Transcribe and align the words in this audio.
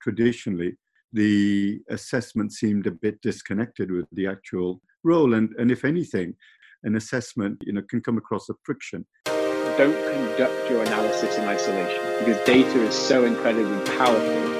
traditionally 0.00 0.76
the 1.12 1.80
assessment 1.90 2.52
seemed 2.52 2.86
a 2.86 2.90
bit 2.90 3.20
disconnected 3.20 3.90
with 3.90 4.06
the 4.12 4.26
actual 4.26 4.80
role. 5.02 5.34
And, 5.34 5.50
and 5.58 5.70
if 5.70 5.84
anything, 5.84 6.34
an 6.84 6.96
assessment 6.96 7.58
you 7.62 7.72
know, 7.72 7.82
can 7.88 8.00
come 8.00 8.16
across 8.16 8.48
a 8.48 8.54
friction. 8.64 9.06
Don't 9.26 10.12
conduct 10.12 10.70
your 10.70 10.82
analysis 10.82 11.36
in 11.36 11.44
isolation 11.44 12.02
because 12.18 12.44
data 12.46 12.82
is 12.82 12.94
so 12.94 13.24
incredibly 13.24 13.84
powerful. 13.96 14.59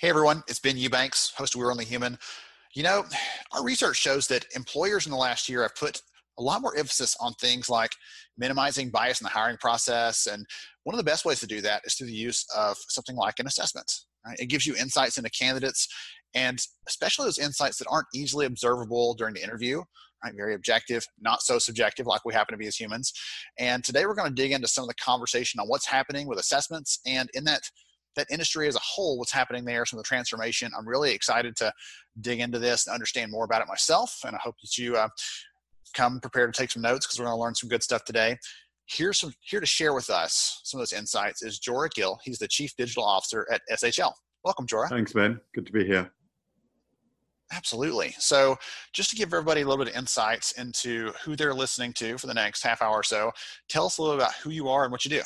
Hey 0.00 0.10
everyone, 0.10 0.44
it's 0.46 0.60
Ben 0.60 0.76
Eubanks, 0.76 1.32
host 1.36 1.56
of 1.56 1.58
We're 1.58 1.72
Only 1.72 1.84
Human. 1.84 2.16
You 2.76 2.84
know, 2.84 3.04
our 3.50 3.64
research 3.64 3.96
shows 3.96 4.28
that 4.28 4.46
employers 4.54 5.06
in 5.06 5.10
the 5.10 5.18
last 5.18 5.48
year 5.48 5.62
have 5.62 5.74
put 5.74 6.00
a 6.38 6.42
lot 6.42 6.62
more 6.62 6.76
emphasis 6.76 7.16
on 7.18 7.32
things 7.40 7.68
like 7.68 7.90
minimizing 8.36 8.90
bias 8.90 9.20
in 9.20 9.24
the 9.24 9.30
hiring 9.30 9.56
process. 9.56 10.28
And 10.28 10.46
one 10.84 10.94
of 10.94 10.98
the 10.98 11.10
best 11.10 11.24
ways 11.24 11.40
to 11.40 11.48
do 11.48 11.60
that 11.62 11.82
is 11.84 11.94
through 11.94 12.06
the 12.06 12.12
use 12.12 12.46
of 12.56 12.76
something 12.88 13.16
like 13.16 13.40
an 13.40 13.48
assessment. 13.48 13.92
Right? 14.24 14.38
It 14.38 14.46
gives 14.46 14.68
you 14.68 14.76
insights 14.76 15.18
into 15.18 15.30
candidates 15.30 15.88
and 16.32 16.64
especially 16.86 17.24
those 17.24 17.40
insights 17.40 17.78
that 17.78 17.88
aren't 17.90 18.06
easily 18.14 18.46
observable 18.46 19.14
during 19.14 19.34
the 19.34 19.42
interview. 19.42 19.82
Right, 20.22 20.34
very 20.36 20.54
objective, 20.54 21.04
not 21.20 21.42
so 21.42 21.58
subjective 21.58 22.06
like 22.06 22.24
we 22.24 22.34
happen 22.34 22.52
to 22.52 22.58
be 22.58 22.68
as 22.68 22.76
humans. 22.76 23.12
And 23.58 23.82
today 23.82 24.06
we're 24.06 24.14
going 24.14 24.28
to 24.28 24.42
dig 24.42 24.52
into 24.52 24.68
some 24.68 24.84
of 24.84 24.88
the 24.88 24.94
conversation 24.94 25.58
on 25.58 25.66
what's 25.66 25.86
happening 25.86 26.28
with 26.28 26.38
assessments 26.38 27.00
and 27.04 27.28
in 27.34 27.42
that 27.44 27.62
that 28.18 28.30
industry 28.30 28.68
as 28.68 28.76
a 28.76 28.80
whole, 28.80 29.18
what's 29.18 29.32
happening 29.32 29.64
there, 29.64 29.86
some 29.86 29.98
of 29.98 30.04
the 30.04 30.08
transformation. 30.08 30.70
I'm 30.76 30.86
really 30.86 31.12
excited 31.12 31.56
to 31.56 31.72
dig 32.20 32.40
into 32.40 32.58
this 32.58 32.86
and 32.86 32.94
understand 32.94 33.30
more 33.30 33.44
about 33.44 33.62
it 33.62 33.68
myself. 33.68 34.20
And 34.26 34.36
I 34.36 34.38
hope 34.42 34.56
that 34.60 34.76
you 34.76 34.96
uh, 34.96 35.08
come 35.94 36.20
prepared 36.20 36.52
to 36.52 36.60
take 36.60 36.70
some 36.70 36.82
notes 36.82 37.06
because 37.06 37.18
we're 37.18 37.26
going 37.26 37.36
to 37.36 37.42
learn 37.42 37.54
some 37.54 37.68
good 37.68 37.82
stuff 37.82 38.04
today. 38.04 38.36
Here's 38.86 39.18
some 39.18 39.32
here 39.40 39.60
to 39.60 39.66
share 39.66 39.92
with 39.92 40.10
us 40.10 40.60
some 40.64 40.80
of 40.80 40.82
those 40.82 40.98
insights 40.98 41.42
is 41.42 41.60
Jora 41.60 41.90
Gill. 41.90 42.18
He's 42.24 42.38
the 42.38 42.48
Chief 42.48 42.74
Digital 42.76 43.04
Officer 43.04 43.46
at 43.52 43.60
SHL. 43.70 44.12
Welcome, 44.44 44.66
Jora. 44.66 44.88
Thanks, 44.88 45.12
Ben. 45.12 45.40
Good 45.54 45.66
to 45.66 45.72
be 45.72 45.84
here. 45.84 46.10
Absolutely. 47.52 48.14
So, 48.18 48.56
just 48.92 49.10
to 49.10 49.16
give 49.16 49.28
everybody 49.28 49.62
a 49.62 49.66
little 49.66 49.82
bit 49.82 49.92
of 49.92 49.98
insights 49.98 50.52
into 50.52 51.12
who 51.24 51.34
they're 51.34 51.54
listening 51.54 51.94
to 51.94 52.18
for 52.18 52.26
the 52.26 52.34
next 52.34 52.62
half 52.62 52.82
hour 52.82 52.96
or 52.96 53.02
so, 53.02 53.32
tell 53.68 53.86
us 53.86 53.98
a 53.98 54.02
little 54.02 54.16
about 54.16 54.34
who 54.34 54.50
you 54.50 54.68
are 54.68 54.84
and 54.84 54.92
what 54.92 55.04
you 55.04 55.10
do. 55.10 55.22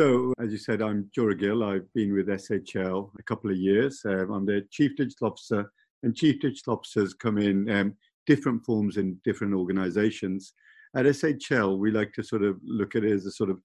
So, 0.00 0.32
as 0.42 0.50
you 0.50 0.56
said, 0.56 0.80
I'm 0.80 1.10
Jora 1.14 1.38
Gill. 1.38 1.62
I've 1.62 1.92
been 1.92 2.14
with 2.14 2.28
SHL 2.28 3.10
a 3.18 3.22
couple 3.24 3.50
of 3.50 3.58
years. 3.58 4.00
Um, 4.06 4.30
I'm 4.32 4.46
the 4.46 4.66
Chief 4.70 4.96
Digital 4.96 5.26
Officer, 5.26 5.70
and 6.02 6.16
Chief 6.16 6.40
Digital 6.40 6.72
Officers 6.72 7.12
come 7.12 7.36
in 7.36 7.68
um, 7.68 7.94
different 8.26 8.64
forms 8.64 8.96
in 8.96 9.20
different 9.26 9.52
organizations. 9.52 10.54
At 10.96 11.04
SHL, 11.04 11.76
we 11.76 11.90
like 11.90 12.14
to 12.14 12.22
sort 12.22 12.44
of 12.44 12.56
look 12.64 12.96
at 12.96 13.04
it 13.04 13.12
as 13.12 13.26
a 13.26 13.30
sort 13.30 13.50
of 13.50 13.60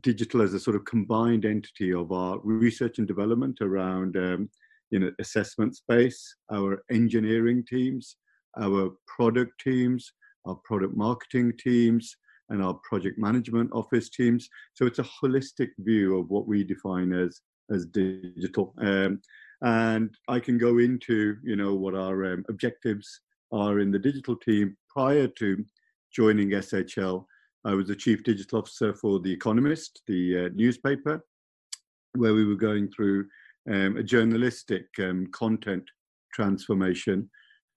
digital 0.00 0.40
as 0.40 0.54
a 0.54 0.58
sort 0.58 0.74
of 0.74 0.86
combined 0.86 1.44
entity 1.44 1.92
of 1.92 2.12
our 2.12 2.38
research 2.42 2.96
and 2.96 3.06
development 3.06 3.58
around 3.60 4.16
um, 4.16 4.48
you 4.90 4.98
know 5.00 5.10
assessment 5.20 5.76
space, 5.76 6.34
our 6.50 6.82
engineering 6.90 7.62
teams, 7.68 8.16
our 8.58 8.92
product 9.06 9.52
teams, 9.62 10.14
our 10.46 10.54
product 10.64 10.96
marketing 10.96 11.52
teams, 11.58 12.16
and 12.50 12.62
our 12.62 12.74
project 12.74 13.18
management 13.18 13.70
office 13.72 14.08
teams. 14.08 14.48
So 14.74 14.86
it's 14.86 14.98
a 14.98 15.04
holistic 15.04 15.70
view 15.78 16.18
of 16.18 16.30
what 16.30 16.46
we 16.46 16.64
define 16.64 17.12
as 17.12 17.40
as 17.70 17.84
digital. 17.86 18.74
Um, 18.78 19.20
and 19.60 20.10
I 20.28 20.40
can 20.40 20.56
go 20.56 20.78
into 20.78 21.36
you 21.42 21.56
know 21.56 21.74
what 21.74 21.94
our 21.94 22.32
um, 22.32 22.44
objectives 22.48 23.20
are 23.52 23.80
in 23.80 23.90
the 23.90 23.98
digital 23.98 24.36
team. 24.36 24.76
Prior 24.88 25.26
to 25.26 25.64
joining 26.12 26.50
SHL, 26.50 27.24
I 27.64 27.74
was 27.74 27.88
the 27.88 27.96
chief 27.96 28.24
digital 28.24 28.60
officer 28.60 28.94
for 28.94 29.20
The 29.20 29.32
Economist, 29.32 30.02
the 30.06 30.46
uh, 30.46 30.48
newspaper, 30.54 31.24
where 32.14 32.34
we 32.34 32.44
were 32.44 32.54
going 32.54 32.90
through 32.90 33.26
um, 33.70 33.96
a 33.96 34.02
journalistic 34.02 34.86
um, 35.00 35.26
content 35.32 35.84
transformation 36.32 37.28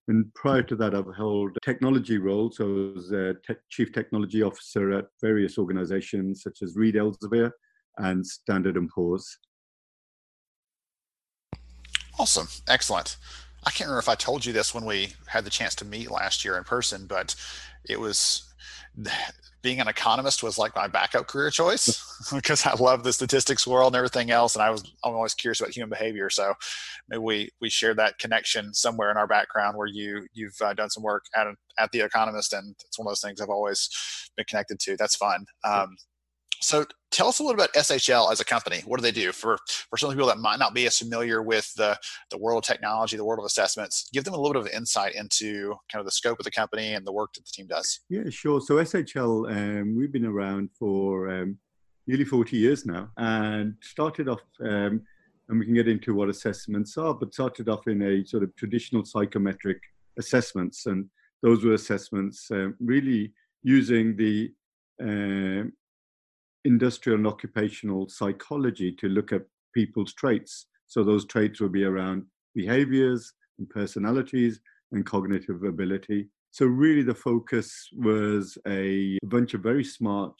and 0.07 0.33
prior 0.33 0.63
to 0.63 0.75
that, 0.77 0.95
I've 0.95 1.15
held 1.15 1.57
technology 1.63 2.17
roles. 2.17 2.57
So 2.57 2.65
I 2.65 2.93
was 2.95 3.11
a 3.11 3.35
te- 3.45 3.59
chief 3.69 3.93
technology 3.93 4.41
officer 4.41 4.91
at 4.91 5.05
various 5.21 5.57
organizations 5.57 6.41
such 6.43 6.61
as 6.61 6.75
Reed 6.75 6.95
Elsevier 6.95 7.51
and 7.97 8.25
Standard 8.25 8.77
& 8.89 8.95
Poor's. 8.95 9.37
Awesome. 12.19 12.47
Excellent. 12.67 13.17
I 13.63 13.69
can't 13.69 13.87
remember 13.87 13.99
if 13.99 14.09
I 14.09 14.15
told 14.15 14.45
you 14.45 14.53
this 14.53 14.73
when 14.73 14.85
we 14.85 15.13
had 15.27 15.45
the 15.45 15.49
chance 15.49 15.75
to 15.75 15.85
meet 15.85 16.09
last 16.09 16.43
year 16.43 16.57
in 16.57 16.63
person, 16.63 17.05
but 17.05 17.35
it 17.87 17.99
was 17.99 18.50
being 19.61 19.79
an 19.79 19.87
economist 19.87 20.41
was 20.41 20.57
like 20.57 20.75
my 20.75 20.87
backup 20.87 21.27
career 21.27 21.49
choice 21.49 22.29
because 22.33 22.65
I 22.65 22.73
love 22.73 23.03
the 23.03 23.13
statistics 23.13 23.67
world 23.67 23.93
and 23.93 23.97
everything 23.97 24.31
else, 24.31 24.55
and 24.55 24.63
I 24.63 24.69
was 24.69 24.83
I'm 25.03 25.13
always 25.13 25.33
curious 25.33 25.59
about 25.59 25.75
human 25.75 25.89
behavior. 25.89 26.29
So 26.29 26.53
maybe 27.09 27.19
we 27.19 27.49
we 27.61 27.69
share 27.69 27.93
that 27.95 28.17
connection 28.19 28.73
somewhere 28.73 29.11
in 29.11 29.17
our 29.17 29.27
background 29.27 29.77
where 29.77 29.87
you 29.87 30.27
you've 30.33 30.59
uh, 30.61 30.73
done 30.73 30.89
some 30.89 31.03
work 31.03 31.25
at 31.35 31.47
at 31.77 31.91
the 31.91 32.01
Economist, 32.01 32.53
and 32.53 32.75
it's 32.85 32.97
one 32.97 33.07
of 33.07 33.11
those 33.11 33.21
things 33.21 33.39
I've 33.39 33.49
always 33.49 33.89
been 34.35 34.45
connected 34.45 34.79
to. 34.81 34.97
That's 34.97 35.15
fun. 35.15 35.45
Um, 35.63 35.95
so 36.61 36.85
tell 37.11 37.27
us 37.27 37.39
a 37.39 37.43
little 37.43 37.59
about 37.59 37.73
SHL 37.73 38.31
as 38.31 38.39
a 38.39 38.45
company. 38.45 38.81
What 38.85 38.99
do 38.99 39.03
they 39.03 39.11
do 39.11 39.31
for 39.31 39.57
for 39.89 39.97
some 39.97 40.09
people 40.11 40.27
that 40.27 40.39
might 40.39 40.59
not 40.59 40.73
be 40.73 40.85
as 40.87 40.97
familiar 40.97 41.41
with 41.41 41.73
the 41.75 41.97
the 42.29 42.37
world 42.37 42.63
of 42.63 42.67
technology, 42.67 43.17
the 43.17 43.25
world 43.25 43.39
of 43.39 43.45
assessments? 43.45 44.09
Give 44.13 44.23
them 44.23 44.33
a 44.33 44.37
little 44.37 44.61
bit 44.61 44.71
of 44.71 44.77
insight 44.77 45.15
into 45.15 45.75
kind 45.91 45.99
of 45.99 46.05
the 46.05 46.11
scope 46.11 46.39
of 46.39 46.45
the 46.45 46.51
company 46.51 46.93
and 46.93 47.05
the 47.05 47.11
work 47.11 47.33
that 47.33 47.45
the 47.45 47.51
team 47.51 47.67
does. 47.67 47.99
Yeah, 48.09 48.29
sure. 48.29 48.61
So 48.61 48.75
SHL, 48.75 49.51
um, 49.51 49.95
we've 49.95 50.11
been 50.11 50.25
around 50.25 50.69
for 50.77 51.29
um, 51.29 51.57
nearly 52.07 52.25
40 52.25 52.57
years 52.57 52.85
now, 52.85 53.09
and 53.17 53.75
started 53.81 54.27
off. 54.27 54.41
Um, 54.61 55.01
and 55.49 55.59
we 55.59 55.65
can 55.65 55.75
get 55.75 55.89
into 55.89 56.15
what 56.15 56.29
assessments 56.29 56.97
are, 56.97 57.13
but 57.13 57.33
started 57.33 57.67
off 57.67 57.85
in 57.87 58.01
a 58.01 58.25
sort 58.25 58.41
of 58.41 58.55
traditional 58.55 59.03
psychometric 59.03 59.81
assessments, 60.17 60.85
and 60.85 61.09
those 61.43 61.65
were 61.65 61.73
assessments 61.73 62.49
um, 62.51 62.73
really 62.79 63.33
using 63.61 64.15
the 64.15 64.49
uh, 65.01 65.67
industrial 66.65 67.17
and 67.17 67.27
occupational 67.27 68.07
psychology 68.09 68.91
to 68.93 69.07
look 69.07 69.31
at 69.31 69.43
people's 69.73 70.13
traits. 70.13 70.67
So 70.87 71.03
those 71.03 71.25
traits 71.25 71.59
will 71.59 71.69
be 71.69 71.83
around 71.83 72.25
behaviors 72.53 73.33
and 73.57 73.69
personalities 73.69 74.59
and 74.91 75.05
cognitive 75.05 75.63
ability. 75.63 76.27
So 76.51 76.65
really 76.65 77.03
the 77.03 77.15
focus 77.15 77.87
was 77.95 78.57
a 78.67 79.17
bunch 79.23 79.53
of 79.53 79.61
very 79.61 79.85
smart 79.85 80.33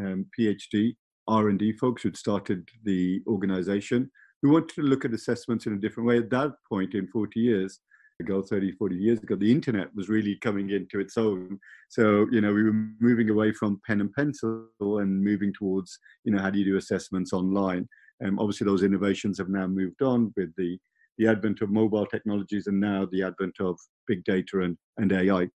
um, 0.00 0.26
PhD 0.38 0.96
R&D 1.28 1.72
folks 1.74 2.02
who'd 2.02 2.16
started 2.16 2.68
the 2.84 3.20
organization 3.26 4.10
who 4.42 4.50
wanted 4.50 4.74
to 4.74 4.82
look 4.82 5.04
at 5.04 5.14
assessments 5.14 5.66
in 5.66 5.74
a 5.74 5.78
different 5.78 6.08
way. 6.08 6.18
At 6.18 6.30
that 6.30 6.52
point 6.68 6.94
in 6.94 7.06
40 7.06 7.38
years, 7.38 7.78
ago, 8.22 8.42
30, 8.42 8.72
40 8.72 8.96
years 8.96 9.18
ago, 9.22 9.36
the 9.36 9.50
internet 9.50 9.94
was 9.94 10.08
really 10.08 10.36
coming 10.36 10.70
into 10.70 11.00
its 11.00 11.18
own. 11.18 11.58
So, 11.88 12.26
you 12.30 12.40
know, 12.40 12.52
we 12.52 12.62
were 12.62 12.86
moving 13.00 13.28
away 13.30 13.52
from 13.52 13.80
pen 13.86 14.00
and 14.00 14.12
pencil 14.12 14.68
and 14.80 15.22
moving 15.22 15.52
towards, 15.52 15.98
you 16.24 16.32
know, 16.32 16.40
how 16.40 16.50
do 16.50 16.58
you 16.58 16.64
do 16.64 16.76
assessments 16.76 17.32
online? 17.32 17.88
Um, 18.24 18.38
obviously, 18.38 18.64
those 18.64 18.82
innovations 18.82 19.38
have 19.38 19.48
now 19.48 19.66
moved 19.66 20.02
on 20.02 20.32
with 20.36 20.54
the, 20.56 20.78
the 21.18 21.26
advent 21.26 21.60
of 21.60 21.70
mobile 21.70 22.06
technologies 22.06 22.66
and 22.66 22.80
now 22.80 23.06
the 23.10 23.22
advent 23.22 23.56
of 23.60 23.78
big 24.06 24.24
data 24.24 24.60
and, 24.62 24.78
and 24.96 25.12
AI. 25.12 25.48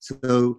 So, 0.00 0.58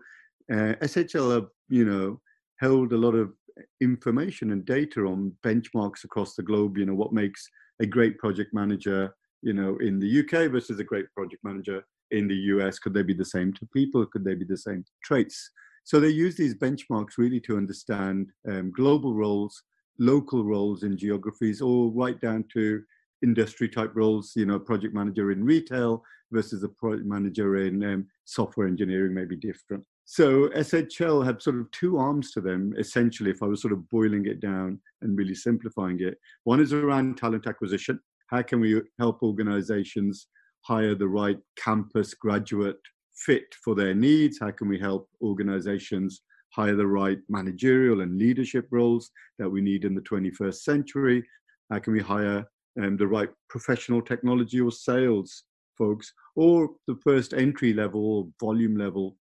uh, 0.52 0.76
SHL 0.82 1.34
have, 1.34 1.48
you 1.70 1.86
know, 1.86 2.22
held 2.60 2.94
a 2.94 2.98
lot 2.98 3.16
of 3.16 3.34
information 3.82 4.52
and 4.52 4.66
data 4.66 5.02
on 5.02 5.34
benchmarks 5.46 6.04
across 6.04 6.36
the 6.36 6.44
globe, 6.44 6.78
you 6.78 6.86
know, 6.86 6.96
what 6.96 7.14
makes 7.14 7.48
a 7.82 7.86
great 7.86 8.18
project 8.18 8.54
manager 8.54 9.14
you 9.44 9.54
know, 9.54 9.78
in 9.78 10.00
the 10.00 10.20
UK 10.20 10.52
versus 10.52 10.80
a 10.80 10.84
great 10.84 11.06
project 11.16 11.44
manager 11.44 11.84
in 12.12 12.28
the 12.28 12.36
US? 12.36 12.80
Could 12.80 12.94
they 12.94 13.04
be 13.04 13.14
the 13.14 13.26
same 13.26 13.54
to 13.54 13.68
people? 13.74 14.06
Could 14.06 14.24
they 14.24 14.36
be 14.36 14.46
the 14.46 14.58
same 14.58 14.84
traits? 15.04 15.52
So 15.84 16.00
they 16.00 16.10
use 16.10 16.36
these 16.36 16.56
benchmarks 16.56 17.18
really 17.18 17.42
to 17.42 17.58
understand 17.58 18.32
um, 18.50 18.72
global 18.72 19.14
roles, 19.14 19.64
local 20.00 20.46
roles 20.46 20.84
in 20.84 20.98
geographies, 20.98 21.62
or 21.62 21.92
right 21.92 22.20
down 22.20 22.46
to 22.54 22.82
industry 23.22 23.68
type 23.68 23.92
roles, 23.96 24.34
you 24.36 24.46
know, 24.46 24.60
project 24.60 24.94
manager 24.94 25.32
in 25.32 25.44
retail 25.44 26.04
versus 26.32 26.64
a 26.64 26.70
project 26.70 27.06
manager 27.06 27.58
in 27.58 27.84
um, 27.84 28.08
software 28.26 28.68
engineering 28.68 29.14
may 29.14 29.26
be 29.26 29.36
different. 29.36 29.84
So 30.06 30.50
SHL 30.50 31.26
have 31.26 31.42
sort 31.42 31.60
of 31.60 31.72
two 31.72 31.98
arms 31.98 32.32
to 32.32 32.42
them, 32.42 32.74
essentially, 32.78 33.32
if 33.32 33.42
I 33.42 33.46
was 33.46 33.62
sort 33.62 33.74
of 33.74 33.90
boiling 33.90 34.26
it 34.26 34.42
down 34.42 34.80
and 35.02 35.18
really 35.18 35.36
simplifying 35.36 36.02
it. 36.02 36.18
One 36.44 36.60
is 36.60 36.74
around 36.74 37.18
talent 37.18 37.48
acquisition. 37.48 38.00
How 38.34 38.42
can 38.42 38.60
we 38.60 38.82
help 38.98 39.22
organizations 39.22 40.26
hire 40.62 40.96
the 40.96 41.08
right 41.08 41.38
campus 41.56 42.16
graduate 42.16 42.80
fit 43.14 43.46
for 43.64 43.76
their 43.76 43.94
needs? 43.94 44.40
How 44.42 44.50
can 44.50 44.68
we 44.68 44.80
help 44.80 45.08
organizations 45.22 46.22
hire 46.52 46.76
the 46.76 46.88
right 46.88 47.20
managerial 47.30 48.02
and 48.02 48.18
leadership 48.18 48.68
roles 48.72 49.12
that 49.38 49.48
we 49.48 49.62
need 49.62 49.86
in 49.86 49.94
the 49.94 50.02
21st 50.02 50.56
century? 50.56 51.24
How 51.70 51.78
can 51.78 51.94
we 51.94 52.02
hire 52.02 52.44
um, 52.82 52.98
the 52.98 53.06
right 53.06 53.30
professional 53.52 54.02
technology 54.02 54.60
or 54.60 54.72
sales 54.72 55.44
folks, 55.78 56.12
or 56.36 56.72
the 56.88 56.98
first 57.04 57.36
entry 57.36 57.72
level 57.72 58.32
volume 58.40 58.76
level 58.76 59.16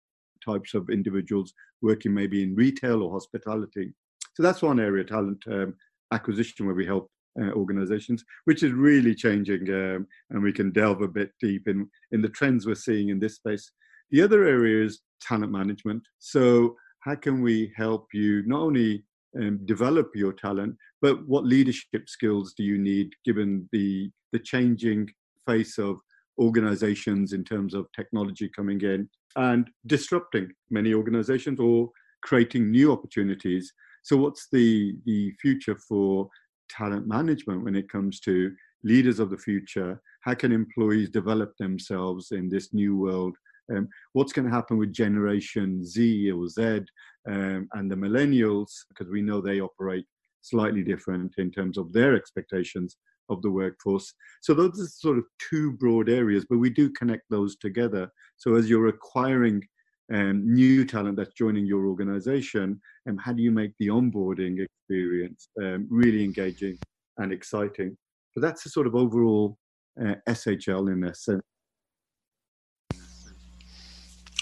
types 0.45 0.73
of 0.73 0.89
individuals 0.89 1.51
working 1.81 2.13
maybe 2.13 2.43
in 2.43 2.55
retail 2.55 3.03
or 3.03 3.11
hospitality? 3.11 3.91
So 4.35 4.43
that's 4.43 4.61
one 4.61 4.79
area, 4.79 5.03
talent 5.03 5.43
um, 5.47 5.75
acquisition, 6.13 6.65
where 6.65 6.75
we 6.75 6.85
help 6.85 7.11
uh, 7.39 7.51
organizations, 7.51 8.23
which 8.45 8.63
is 8.63 8.71
really 8.71 9.15
changing, 9.15 9.69
um, 9.69 10.07
and 10.29 10.41
we 10.41 10.51
can 10.51 10.71
delve 10.71 11.01
a 11.01 11.07
bit 11.07 11.31
deep 11.39 11.67
in, 11.67 11.87
in 12.11 12.21
the 12.21 12.29
trends 12.29 12.65
we're 12.65 12.75
seeing 12.75 13.09
in 13.09 13.19
this 13.19 13.35
space. 13.35 13.71
The 14.11 14.21
other 14.21 14.45
area 14.45 14.85
is 14.85 15.01
talent 15.21 15.51
management. 15.51 16.03
So, 16.19 16.75
how 17.01 17.15
can 17.15 17.41
we 17.41 17.71
help 17.75 18.07
you 18.13 18.43
not 18.45 18.61
only 18.61 19.03
um, 19.39 19.59
develop 19.65 20.11
your 20.13 20.33
talent, 20.33 20.75
but 21.01 21.25
what 21.27 21.45
leadership 21.45 22.07
skills 22.07 22.53
do 22.55 22.63
you 22.63 22.77
need 22.77 23.13
given 23.25 23.67
the 23.71 24.11
the 24.33 24.39
changing 24.39 25.09
face 25.45 25.77
of 25.77 25.97
organizations 26.39 27.33
in 27.33 27.43
terms 27.43 27.73
of 27.73 27.87
technology 27.95 28.49
coming 28.55 28.81
in 28.81 29.09
and 29.35 29.69
disrupting 29.87 30.49
many 30.69 30.93
organizations 30.93 31.59
or 31.59 31.89
creating 32.21 32.71
new 32.71 32.91
opportunities. 32.91 33.71
So, 34.03 34.17
what's 34.17 34.47
the 34.51 34.95
the 35.05 35.31
future 35.41 35.77
for 35.87 36.29
talent 36.77 37.07
management 37.07 37.63
when 37.63 37.75
it 37.75 37.89
comes 37.89 38.19
to 38.21 38.51
leaders 38.83 39.19
of 39.19 39.29
the 39.29 39.37
future? 39.37 40.01
How 40.21 40.33
can 40.33 40.51
employees 40.51 41.09
develop 41.09 41.55
themselves 41.57 42.31
in 42.31 42.49
this 42.49 42.73
new 42.73 42.97
world? 42.97 43.35
Um, 43.71 43.87
what's 44.13 44.33
going 44.33 44.47
to 44.47 44.53
happen 44.53 44.77
with 44.77 44.93
Generation 44.93 45.85
Z 45.85 46.31
or 46.31 46.47
Z 46.47 46.81
um, 47.29 47.67
and 47.73 47.89
the 47.89 47.95
millennials? 47.95 48.71
Because 48.89 49.09
we 49.11 49.21
know 49.21 49.41
they 49.41 49.61
operate 49.61 50.05
slightly 50.41 50.83
different 50.83 51.33
in 51.37 51.51
terms 51.51 51.77
of 51.77 51.93
their 51.93 52.15
expectations 52.15 52.97
of 53.29 53.41
the 53.41 53.51
workforce. 53.51 54.13
So 54.41 54.53
those 54.53 54.79
are 54.79 54.87
sort 54.87 55.17
of 55.17 55.25
two 55.49 55.73
broad 55.73 56.09
areas, 56.09 56.45
but 56.49 56.57
we 56.57 56.69
do 56.69 56.89
connect 56.89 57.23
those 57.29 57.55
together. 57.55 58.11
So 58.37 58.55
as 58.55 58.69
you're 58.69 58.87
acquiring 58.87 59.63
um, 60.11 60.53
new 60.53 60.85
talent 60.85 61.17
that's 61.17 61.33
joining 61.33 61.65
your 61.65 61.85
organization, 61.87 62.79
and 63.05 63.17
um, 63.17 63.23
how 63.23 63.33
do 63.33 63.41
you 63.41 63.51
make 63.51 63.71
the 63.79 63.87
onboarding 63.87 64.65
experience 64.65 65.49
um, 65.61 65.87
really 65.89 66.23
engaging 66.23 66.77
and 67.17 67.31
exciting? 67.31 67.97
But 68.35 68.41
that's 68.41 68.63
the 68.63 68.69
sort 68.69 68.87
of 68.87 68.95
overall 68.95 69.57
uh, 69.99 70.15
SHL 70.27 70.91
in 70.91 71.03
essence. 71.05 71.41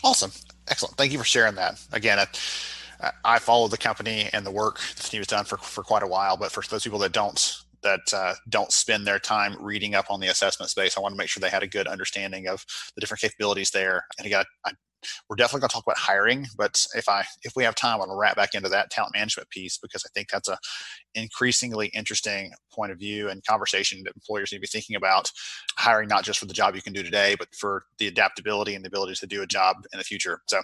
Awesome. 0.04 0.32
Excellent. 0.68 0.96
Thank 0.96 1.12
you 1.12 1.18
for 1.18 1.26
sharing 1.26 1.56
that. 1.56 1.82
Again, 1.92 2.20
I, 2.20 3.12
I 3.24 3.40
follow 3.40 3.68
the 3.68 3.78
company 3.78 4.30
and 4.34 4.46
the 4.46 4.52
work 4.52 4.80
the 4.96 5.04
team 5.04 5.20
has 5.20 5.28
done 5.28 5.46
for, 5.46 5.58
for 5.58 5.84
quite 5.84 6.04
a 6.04 6.08
while, 6.08 6.38
but 6.38 6.52
for 6.52 6.64
those 6.70 6.84
people 6.84 7.00
that 7.00 7.12
don't 7.12 7.58
that 7.82 8.02
uh, 8.14 8.34
don't 8.50 8.74
spend 8.74 9.08
their 9.08 9.20
time 9.20 9.56
reading 9.62 9.96
up 9.96 10.08
on 10.10 10.20
the 10.20 10.28
assessment 10.28 10.70
space, 10.70 10.98
I 10.98 11.02
want 11.02 11.14
to 11.14 11.18
make 11.18 11.30
sure 11.30 11.40
they 11.40 11.50
had 11.50 11.64
a 11.64 11.68
good 11.68 11.88
understanding 11.88 12.48
of 12.48 12.66
the 12.96 13.00
different 13.00 13.22
capabilities 13.22 13.72
there. 13.72 14.06
And 14.18 14.28
again, 14.28 14.44
I, 14.66 14.72
we're 15.30 15.36
definitely 15.36 15.62
going 15.62 15.70
to 15.70 15.74
talk 15.74 15.84
about 15.84 15.98
hiring, 15.98 16.48
but 16.58 16.86
if 16.96 17.08
I 17.08 17.24
if 17.44 17.54
we 17.56 17.64
have 17.64 17.76
time, 17.76 17.96
I 17.96 17.98
want 17.98 18.12
to 18.12 18.16
wrap 18.16 18.36
back 18.36 18.54
into 18.54 18.70
that 18.70 18.90
talent 18.90 19.14
management 19.16 19.50
piece 19.50 19.78
because 19.78 20.04
I 20.06 20.10
think 20.14 20.30
that's 20.30 20.50
a 20.50 20.58
increasingly 21.16 21.88
interesting 21.88 22.52
point 22.72 22.92
of 22.92 23.00
view 23.00 23.30
and 23.30 23.46
conversation 23.46 24.04
that 24.04 24.16
employers 24.16 24.52
need 24.52 24.58
to 24.58 24.62
be 24.62 24.68
thinking 24.68 24.96
about 24.96 25.32
hiring 25.78 26.10
not 26.10 26.24
just 26.24 26.40
for 26.40 26.46
the 26.46 26.54
job 26.54 26.76
you 26.76 26.82
can 26.82 26.94
do 26.94 27.04
today, 27.04 27.36
but 27.38 27.54
for 27.56 27.86
the 27.98 28.08
adaptability 28.08 28.76
and 28.76 28.84
the 28.84 28.90
ability 28.90 29.16
to 29.16 29.28
do 29.28 29.42
a 29.42 29.48
job 29.48 29.78
in 29.94 29.98
the 29.98 30.04
future. 30.04 30.42
So 30.48 30.62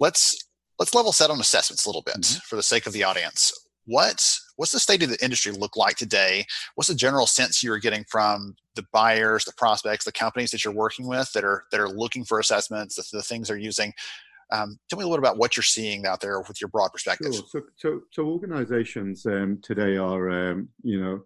let's 0.00 0.36
let's 0.78 0.94
level 0.94 1.12
set 1.12 1.30
on 1.30 1.40
assessments 1.40 1.86
a 1.86 1.88
little 1.88 2.02
bit 2.02 2.16
mm-hmm. 2.16 2.38
for 2.48 2.56
the 2.56 2.62
sake 2.62 2.86
of 2.86 2.92
the 2.92 3.04
audience. 3.04 3.52
What 3.86 4.24
what's 4.56 4.72
the 4.72 4.80
state 4.80 5.02
of 5.02 5.10
the 5.10 5.22
industry 5.22 5.52
look 5.52 5.76
like 5.76 5.96
today? 5.96 6.46
What's 6.74 6.88
the 6.88 6.94
general 6.94 7.26
sense 7.26 7.62
you're 7.62 7.78
getting 7.78 8.04
from 8.04 8.56
the 8.74 8.86
buyers, 8.92 9.44
the 9.44 9.52
prospects, 9.56 10.04
the 10.04 10.12
companies 10.12 10.50
that 10.50 10.64
you're 10.64 10.74
working 10.74 11.06
with 11.06 11.32
that 11.32 11.44
are 11.44 11.64
that 11.70 11.80
are 11.80 11.88
looking 11.88 12.24
for 12.24 12.38
assessments, 12.38 12.96
the, 12.96 13.18
the 13.18 13.22
things 13.22 13.48
they're 13.48 13.56
using? 13.56 13.92
Um, 14.52 14.78
tell 14.88 14.98
me 14.98 15.04
a 15.04 15.08
little 15.08 15.24
about 15.24 15.38
what 15.38 15.56
you're 15.56 15.64
seeing 15.64 16.06
out 16.06 16.20
there 16.20 16.40
with 16.40 16.60
your 16.60 16.68
broad 16.68 16.92
perspective. 16.92 17.34
Sure. 17.34 17.44
So, 17.48 17.60
so, 17.76 18.00
so 18.10 18.26
organizations 18.26 19.26
um, 19.26 19.58
today 19.62 19.96
are, 19.96 20.30
um, 20.30 20.68
you 20.82 21.00
know, 21.00 21.22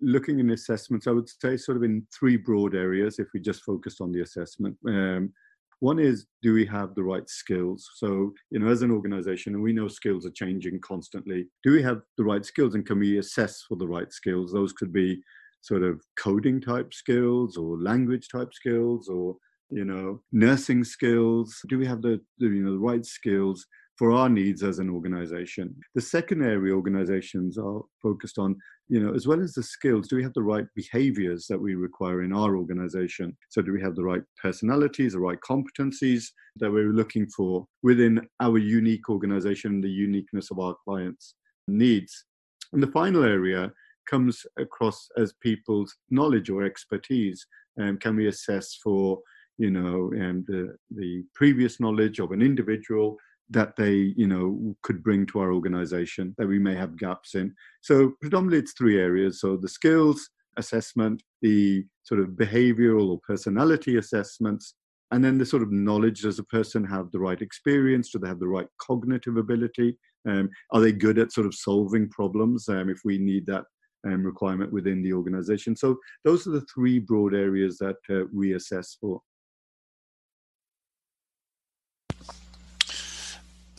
looking 0.00 0.38
in 0.40 0.50
assessments. 0.50 1.06
I 1.06 1.12
would 1.12 1.28
say 1.28 1.56
sort 1.56 1.76
of 1.76 1.82
in 1.82 2.06
three 2.12 2.36
broad 2.36 2.74
areas. 2.74 3.18
If 3.18 3.28
we 3.32 3.40
just 3.40 3.62
focused 3.62 4.00
on 4.00 4.12
the 4.12 4.22
assessment, 4.22 4.76
um, 4.86 5.32
one 5.80 5.98
is, 5.98 6.26
do 6.42 6.52
we 6.52 6.66
have 6.66 6.94
the 6.94 7.02
right 7.02 7.28
skills? 7.28 7.88
So, 7.96 8.32
you 8.50 8.58
know, 8.58 8.68
as 8.68 8.82
an 8.82 8.90
organization, 8.90 9.54
and 9.54 9.62
we 9.62 9.72
know 9.72 9.88
skills 9.88 10.26
are 10.26 10.30
changing 10.30 10.80
constantly, 10.80 11.46
do 11.62 11.72
we 11.72 11.82
have 11.82 12.00
the 12.16 12.24
right 12.24 12.44
skills 12.44 12.74
and 12.74 12.86
can 12.86 12.98
we 12.98 13.18
assess 13.18 13.62
for 13.62 13.76
the 13.76 13.86
right 13.86 14.12
skills? 14.12 14.52
Those 14.52 14.72
could 14.72 14.92
be 14.92 15.22
sort 15.60 15.82
of 15.82 16.00
coding 16.18 16.60
type 16.60 16.92
skills 16.94 17.56
or 17.56 17.78
language 17.78 18.28
type 18.28 18.52
skills 18.52 19.08
or, 19.08 19.36
you 19.70 19.84
know, 19.84 20.22
nursing 20.32 20.84
skills. 20.84 21.56
Do 21.68 21.78
we 21.78 21.86
have 21.86 22.02
the, 22.02 22.20
you 22.38 22.62
know, 22.62 22.72
the 22.72 22.78
right 22.78 23.04
skills 23.04 23.66
for 23.98 24.12
our 24.12 24.28
needs 24.28 24.62
as 24.62 24.78
an 24.78 24.88
organization. 24.88 25.74
The 25.96 26.00
second 26.00 26.42
area 26.42 26.72
organizations 26.72 27.58
are 27.58 27.80
focused 28.00 28.38
on, 28.38 28.56
you 28.88 29.00
know, 29.00 29.12
as 29.12 29.26
well 29.26 29.42
as 29.42 29.54
the 29.54 29.62
skills, 29.62 30.06
do 30.06 30.14
we 30.14 30.22
have 30.22 30.34
the 30.34 30.42
right 30.42 30.66
behaviors 30.76 31.46
that 31.48 31.60
we 31.60 31.74
require 31.74 32.22
in 32.22 32.32
our 32.32 32.56
organization? 32.56 33.36
So 33.48 33.60
do 33.60 33.72
we 33.72 33.82
have 33.82 33.96
the 33.96 34.04
right 34.04 34.22
personalities, 34.40 35.12
the 35.12 35.18
right 35.18 35.38
competencies 35.40 36.26
that 36.56 36.70
we're 36.70 36.92
looking 36.92 37.26
for 37.36 37.66
within 37.82 38.20
our 38.40 38.58
unique 38.58 39.10
organization, 39.10 39.80
the 39.80 39.90
uniqueness 39.90 40.52
of 40.52 40.60
our 40.60 40.76
clients' 40.84 41.34
needs? 41.66 42.24
And 42.72 42.82
the 42.82 42.92
final 42.92 43.24
area 43.24 43.72
comes 44.08 44.46
across 44.58 45.08
as 45.18 45.34
people's 45.42 45.96
knowledge 46.08 46.50
or 46.50 46.62
expertise. 46.62 47.44
Um, 47.80 47.98
can 47.98 48.14
we 48.14 48.28
assess 48.28 48.78
for 48.82 49.18
you 49.58 49.72
know, 49.72 50.12
and 50.14 50.46
the, 50.46 50.76
the 50.92 51.24
previous 51.34 51.80
knowledge 51.80 52.20
of 52.20 52.30
an 52.30 52.40
individual 52.40 53.16
that 53.50 53.76
they 53.76 54.12
you 54.16 54.26
know 54.26 54.76
could 54.82 55.02
bring 55.02 55.26
to 55.26 55.40
our 55.40 55.52
organization 55.52 56.34
that 56.38 56.48
we 56.48 56.58
may 56.58 56.74
have 56.74 56.98
gaps 56.98 57.34
in. 57.34 57.54
So 57.80 58.12
predominantly 58.20 58.58
it's 58.58 58.74
three 58.74 58.98
areas. 58.98 59.40
So 59.40 59.56
the 59.56 59.68
skills 59.68 60.30
assessment 60.56 61.22
the 61.40 61.84
sort 62.02 62.20
of 62.20 62.30
behavioral 62.30 63.10
or 63.10 63.20
personality 63.26 63.96
assessments 63.96 64.74
and 65.10 65.24
then 65.24 65.38
the 65.38 65.46
sort 65.46 65.62
of 65.62 65.72
knowledge 65.72 66.22
does 66.22 66.38
a 66.38 66.44
person 66.44 66.84
have 66.84 67.10
the 67.10 67.18
right 67.18 67.40
experience? 67.40 68.10
Do 68.10 68.18
they 68.18 68.28
have 68.28 68.40
the 68.40 68.48
right 68.48 68.66
cognitive 68.78 69.36
ability? 69.36 69.96
Um, 70.28 70.50
are 70.72 70.80
they 70.80 70.92
good 70.92 71.18
at 71.18 71.32
sort 71.32 71.46
of 71.46 71.54
solving 71.54 72.08
problems 72.10 72.68
um, 72.68 72.90
if 72.90 73.00
we 73.04 73.18
need 73.18 73.46
that 73.46 73.64
um, 74.06 74.22
requirement 74.24 74.72
within 74.72 75.02
the 75.02 75.14
organization? 75.14 75.76
So 75.76 75.96
those 76.24 76.46
are 76.46 76.50
the 76.50 76.66
three 76.72 76.98
broad 76.98 77.34
areas 77.34 77.78
that 77.78 77.96
uh, 78.10 78.24
we 78.34 78.54
assess 78.54 78.98
for 79.00 79.20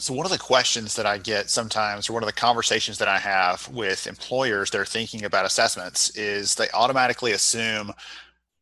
so 0.10 0.16
one 0.16 0.26
of 0.26 0.32
the 0.32 0.40
questions 0.40 0.96
that 0.96 1.06
I 1.06 1.20
get 1.20 1.52
sometimes, 1.52 2.10
or 2.10 2.14
one 2.14 2.24
of 2.24 2.28
the 2.28 2.34
conversations 2.34 2.98
that 2.98 3.08
I 3.08 3.20
have 3.20 3.70
with 3.72 4.08
employers 4.08 4.72
that 4.72 4.82
are 4.82 4.86
thinking 4.86 5.24
about 5.24 5.46
assessments, 5.46 6.18
is 6.18 6.56
they 6.56 6.68
automatically 6.74 7.34
assume, 7.34 7.92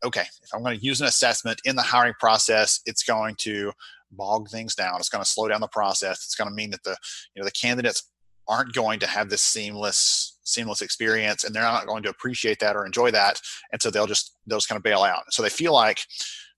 okay, 0.04 0.25
if 0.44 0.54
I'm 0.54 0.62
going 0.62 0.77
to 0.77 0.86
use 0.86 1.00
an 1.00 1.08
assessment 1.08 1.62
in 1.63 1.77
the 1.77 1.82
hiring 1.82 2.16
process, 2.20 2.82
it's 2.86 3.01
going 3.01 3.36
to 3.38 3.72
bog 4.12 4.50
things 4.50 4.75
down. 4.75 4.96
It's 4.98 5.08
going 5.08 5.24
to 5.24 5.30
slow 5.30 5.48
down 5.48 5.62
the 5.62 5.70
process. 5.70 6.18
It's 6.25 6.36
going 6.36 6.50
to 6.50 6.54
mean 6.54 6.72
that 6.72 6.84
the 6.84 6.98
you 7.34 7.42
know 7.42 7.46
the 7.46 7.51
candidates 7.51 8.12
aren't 8.50 8.74
going 8.74 9.00
to 9.00 9.08
have 9.08 9.30
this 9.30 9.42
seamless 9.42 10.38
seamless 10.44 10.82
experience, 10.82 11.46
and 11.46 11.56
they're 11.56 11.63
not 11.63 11.88
going 11.88 12.04
to 12.04 12.10
appreciate 12.10 12.60
that 12.60 12.75
or 12.75 12.86
enjoy 12.86 13.10
that, 13.12 13.39
and 13.72 13.82
so 13.82 13.89
they'll 13.89 14.06
just 14.06 14.36
they'll 14.48 14.58
just 14.58 14.68
kind 14.68 14.77
of 14.77 14.84
bail 14.84 15.04
out. 15.04 15.24
So 15.30 15.44
they 15.44 15.50
feel 15.50 15.74
like 15.74 16.00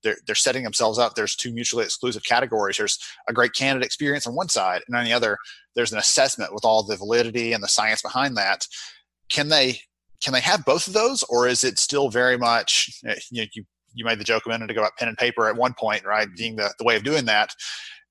they're, 0.03 0.17
they're 0.25 0.35
setting 0.35 0.63
themselves 0.63 0.97
up. 0.97 1.15
There's 1.15 1.35
two 1.35 1.51
mutually 1.51 1.83
exclusive 1.83 2.23
categories. 2.23 2.77
There's 2.77 2.99
a 3.27 3.33
great 3.33 3.53
candidate 3.53 3.85
experience 3.85 4.27
on 4.27 4.35
one 4.35 4.49
side, 4.49 4.81
and 4.87 4.95
on 4.95 5.05
the 5.05 5.13
other, 5.13 5.37
there's 5.75 5.91
an 5.91 5.99
assessment 5.99 6.53
with 6.53 6.65
all 6.65 6.83
the 6.83 6.97
validity 6.97 7.53
and 7.53 7.63
the 7.63 7.67
science 7.67 8.01
behind 8.01 8.37
that. 8.37 8.65
Can 9.29 9.49
they 9.49 9.81
can 10.23 10.33
they 10.33 10.41
have 10.41 10.65
both 10.65 10.87
of 10.87 10.93
those, 10.93 11.23
or 11.23 11.47
is 11.47 11.63
it 11.63 11.79
still 11.79 12.09
very 12.09 12.37
much 12.37 12.99
eh, 13.05 13.15
you 13.31 13.41
know, 13.41 13.47
you 13.53 13.63
you 13.93 14.05
made 14.05 14.19
the 14.19 14.23
joke 14.23 14.45
a 14.45 14.49
minute 14.49 14.69
ago 14.69 14.81
about 14.81 14.97
pen 14.97 15.07
and 15.07 15.17
paper 15.17 15.47
at 15.47 15.55
one 15.55 15.73
point, 15.73 16.05
right? 16.05 16.27
Mm-hmm. 16.27 16.35
Being 16.37 16.55
the, 16.55 16.73
the 16.77 16.85
way 16.85 16.95
of 16.95 17.03
doing 17.03 17.25
that. 17.25 17.53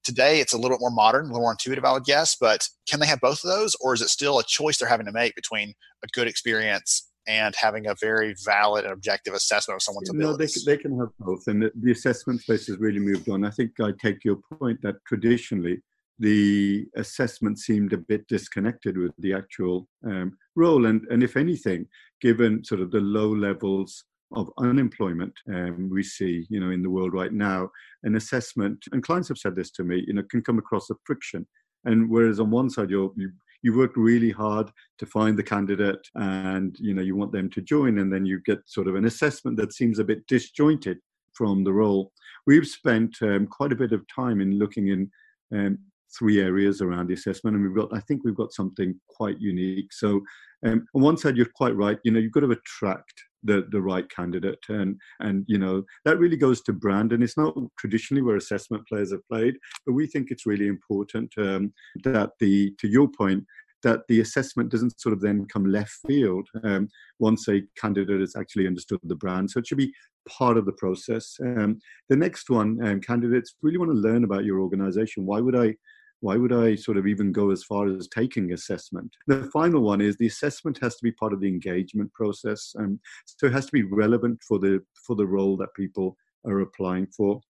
Today, 0.05 0.41
it's 0.41 0.53
a 0.53 0.57
little 0.57 0.77
bit 0.77 0.81
more 0.81 0.91
modern, 0.91 1.25
a 1.25 1.29
little 1.29 1.43
more 1.43 1.51
intuitive, 1.51 1.85
I 1.85 1.93
would 1.93 2.05
guess. 2.05 2.37
But 2.41 2.67
can 2.89 3.01
they 3.01 3.07
have 3.07 3.21
both 3.21 3.45
of 3.45 3.51
those, 3.51 3.75
or 3.81 3.95
is 3.95 4.01
it 4.01 4.09
still 4.09 4.39
a 4.39 4.45
choice 4.45 4.79
they're 4.79 4.89
having 4.89 5.07
to 5.07 5.13
make 5.13 5.35
between 5.35 5.75
a 6.03 6.07
good 6.13 6.29
experience 6.29 7.08
and 7.29 7.55
having 7.55 7.87
a 7.87 7.95
very 8.01 8.35
valid 8.45 8.85
and 8.85 8.93
objective 8.93 9.35
assessment 9.35 9.77
of 9.77 9.83
someone's 9.83 10.11
no, 10.13 10.31
abilities? 10.31 10.65
they, 10.65 10.75
they 10.75 10.83
can 10.83 10.99
have 10.99 11.11
both, 11.21 11.47
and 11.47 11.63
the, 11.63 11.71
the 11.83 11.93
assessment 11.93 12.41
space 12.41 12.67
has 12.67 12.79
really 12.79 12.99
moved 12.99 13.29
on. 13.29 13.45
I 13.45 13.51
think 13.51 13.73
I 13.81 13.93
take 14.03 14.25
your 14.25 14.39
point 14.59 14.81
that 14.83 14.97
traditionally 15.07 15.83
the 16.19 16.87
assessment 16.97 17.61
seemed 17.61 17.93
a 17.93 17.99
bit 17.99 18.27
disconnected 18.27 18.99
with 18.99 19.13
the 19.19 19.35
actual 19.35 19.87
um, 20.05 20.37
role, 20.57 20.87
and 20.87 21.07
and 21.11 21.23
if 21.23 21.37
anything, 21.37 21.87
given 22.21 22.65
sort 22.65 22.81
of 22.81 22.91
the 22.91 23.01
low 23.01 23.29
levels 23.29 24.05
of 24.33 24.51
unemployment 24.59 25.33
um, 25.49 25.89
we 25.91 26.03
see, 26.03 26.47
you 26.51 26.61
know, 26.61 26.71
in 26.71 26.83
the 26.83 26.91
world 26.91 27.15
right 27.15 27.33
now, 27.33 27.71
an 28.03 28.17
assessment, 28.17 28.79
and 28.93 29.03
clients 29.03 29.29
have 29.29 29.39
said 29.39 29.57
this 29.57 29.71
to 29.71 29.85
me, 29.85 30.05
you 30.07 30.13
know, 30.13 30.23
can 30.31 30.43
come 30.43 30.59
across 30.59 30.91
a 30.91 30.95
friction. 31.05 31.47
And 31.85 32.11
whereas 32.11 32.41
on 32.41 32.51
one 32.51 32.69
side 32.69 32.91
you're, 32.91 33.11
you 33.17 33.31
you 33.63 33.77
work 33.77 33.93
really 33.97 34.31
hard 34.31 34.71
to 34.99 35.07
find 35.07 35.37
the 35.37 35.43
candidate, 35.43 36.07
and 36.15 36.77
you 36.79 36.95
know 36.95 37.03
you 37.03 37.17
want 37.17 37.33
them 37.33 37.51
to 37.51 37.61
join, 37.61 37.99
and 37.99 38.13
then 38.13 38.25
you 38.25 38.41
get 38.45 38.59
sort 38.67 38.89
of 38.89 38.95
an 38.95 39.05
assessment 39.05 39.57
that 39.57 39.73
seems 39.73 39.99
a 39.99 40.05
bit 40.05 40.27
disjointed 40.27 40.99
from 41.35 41.65
the 41.65 41.73
role. 41.73 42.13
We've 42.47 42.67
spent 42.67 43.17
um, 43.23 43.47
quite 43.47 43.73
a 43.73 43.77
bit 43.77 43.93
of 43.93 44.05
time 44.15 44.41
in 44.41 44.59
looking 44.59 44.89
in 44.89 45.11
um, 45.53 45.79
three 46.17 46.41
areas 46.41 46.81
around 46.81 47.09
the 47.09 47.15
assessment, 47.15 47.57
and 47.57 47.65
we've 47.65 47.77
got 47.77 47.97
I 47.97 48.01
think 48.01 48.23
we've 48.25 48.37
got 48.37 48.53
something 48.53 48.99
quite 49.09 49.41
unique. 49.41 49.93
So 49.93 50.23
um, 50.65 50.87
on 50.95 51.03
one 51.03 51.17
side, 51.17 51.37
you're 51.37 51.47
quite 51.55 51.77
right. 51.77 51.99
You 52.05 52.13
know, 52.13 52.21
you've 52.21 52.33
got 52.33 52.41
to 52.41 52.51
attract 52.51 53.15
the 53.43 53.67
the 53.71 53.81
right 53.81 54.09
candidate 54.11 54.59
and 54.69 54.97
and 55.21 55.45
you 55.47 55.59
know 55.59 55.83
that 56.05 56.19
really 56.19 56.37
goes 56.37 56.61
to 56.61 56.73
brand 56.73 57.13
and 57.13 57.23
it's 57.23 57.37
not 57.37 57.55
traditionally 57.79 58.23
where 58.23 58.37
assessment 58.37 58.87
players 58.89 59.13
have 59.13 59.27
played 59.29 59.57
but 59.87 59.93
we 59.93 60.07
think 60.07 60.31
it's 60.31 60.47
really 60.47 60.67
important 60.67 61.33
um, 61.39 61.73
that 62.05 62.31
the 62.41 62.73
to 62.79 62.89
your 62.89 63.09
point 63.09 63.45
that 63.83 64.01
the 64.09 64.21
assessment 64.21 64.71
doesn't 64.71 65.01
sort 65.01 65.13
of 65.13 65.21
then 65.21 65.47
come 65.47 65.65
left 65.65 65.99
field 66.07 66.49
um, 66.65 66.89
once 67.19 67.49
a 67.49 67.63
candidate 67.81 68.21
has 68.21 68.35
actually 68.37 68.67
understood 68.67 68.99
the 69.05 69.15
brand. 69.15 69.51
So 69.51 69.61
it 69.61 69.67
should 69.67 69.79
be 69.79 69.93
part 70.29 70.57
of 70.57 70.67
the 70.67 70.73
process. 70.73 71.37
Um, 71.41 71.79
the 72.09 72.17
next 72.17 72.51
one 72.51 72.85
um, 72.85 73.01
candidates 73.01 73.55
really 73.63 73.79
want 73.79 73.91
to 73.91 73.97
learn 73.97 74.25
about 74.25 74.45
your 74.45 74.61
organization. 74.61 75.27
Why 75.27 75.41
would 75.41 75.57
i 75.57 75.75
why 76.21 76.37
would 76.37 76.53
I 76.53 76.75
sort 76.75 76.97
of 76.97 77.07
even 77.07 77.31
go 77.33 77.51
as 77.51 77.63
far 77.63 77.87
as 77.87 78.09
taking 78.09 78.53
assessment? 78.53 79.15
The 79.27 79.45
final 79.53 79.83
one 79.83 80.01
is 80.01 80.17
the 80.17 80.27
assessment 80.27 80.79
has 80.83 80.97
to 80.97 81.05
be 81.05 81.13
part 81.13 81.33
of 81.33 81.41
the 81.41 81.49
engagement 81.49 82.13
process, 82.13 82.75
um, 82.79 82.99
so 83.25 83.47
it 83.47 83.53
has 83.53 83.67
to 83.67 83.73
be 83.73 83.85
relevant 83.85 84.43
for 84.47 84.59
the 84.59 84.83
for 85.07 85.15
the 85.17 85.27
role 85.27 85.57
that 85.59 85.75
people 85.75 86.17
are 86.47 86.61
applying 86.61 87.07
for. 87.07 87.41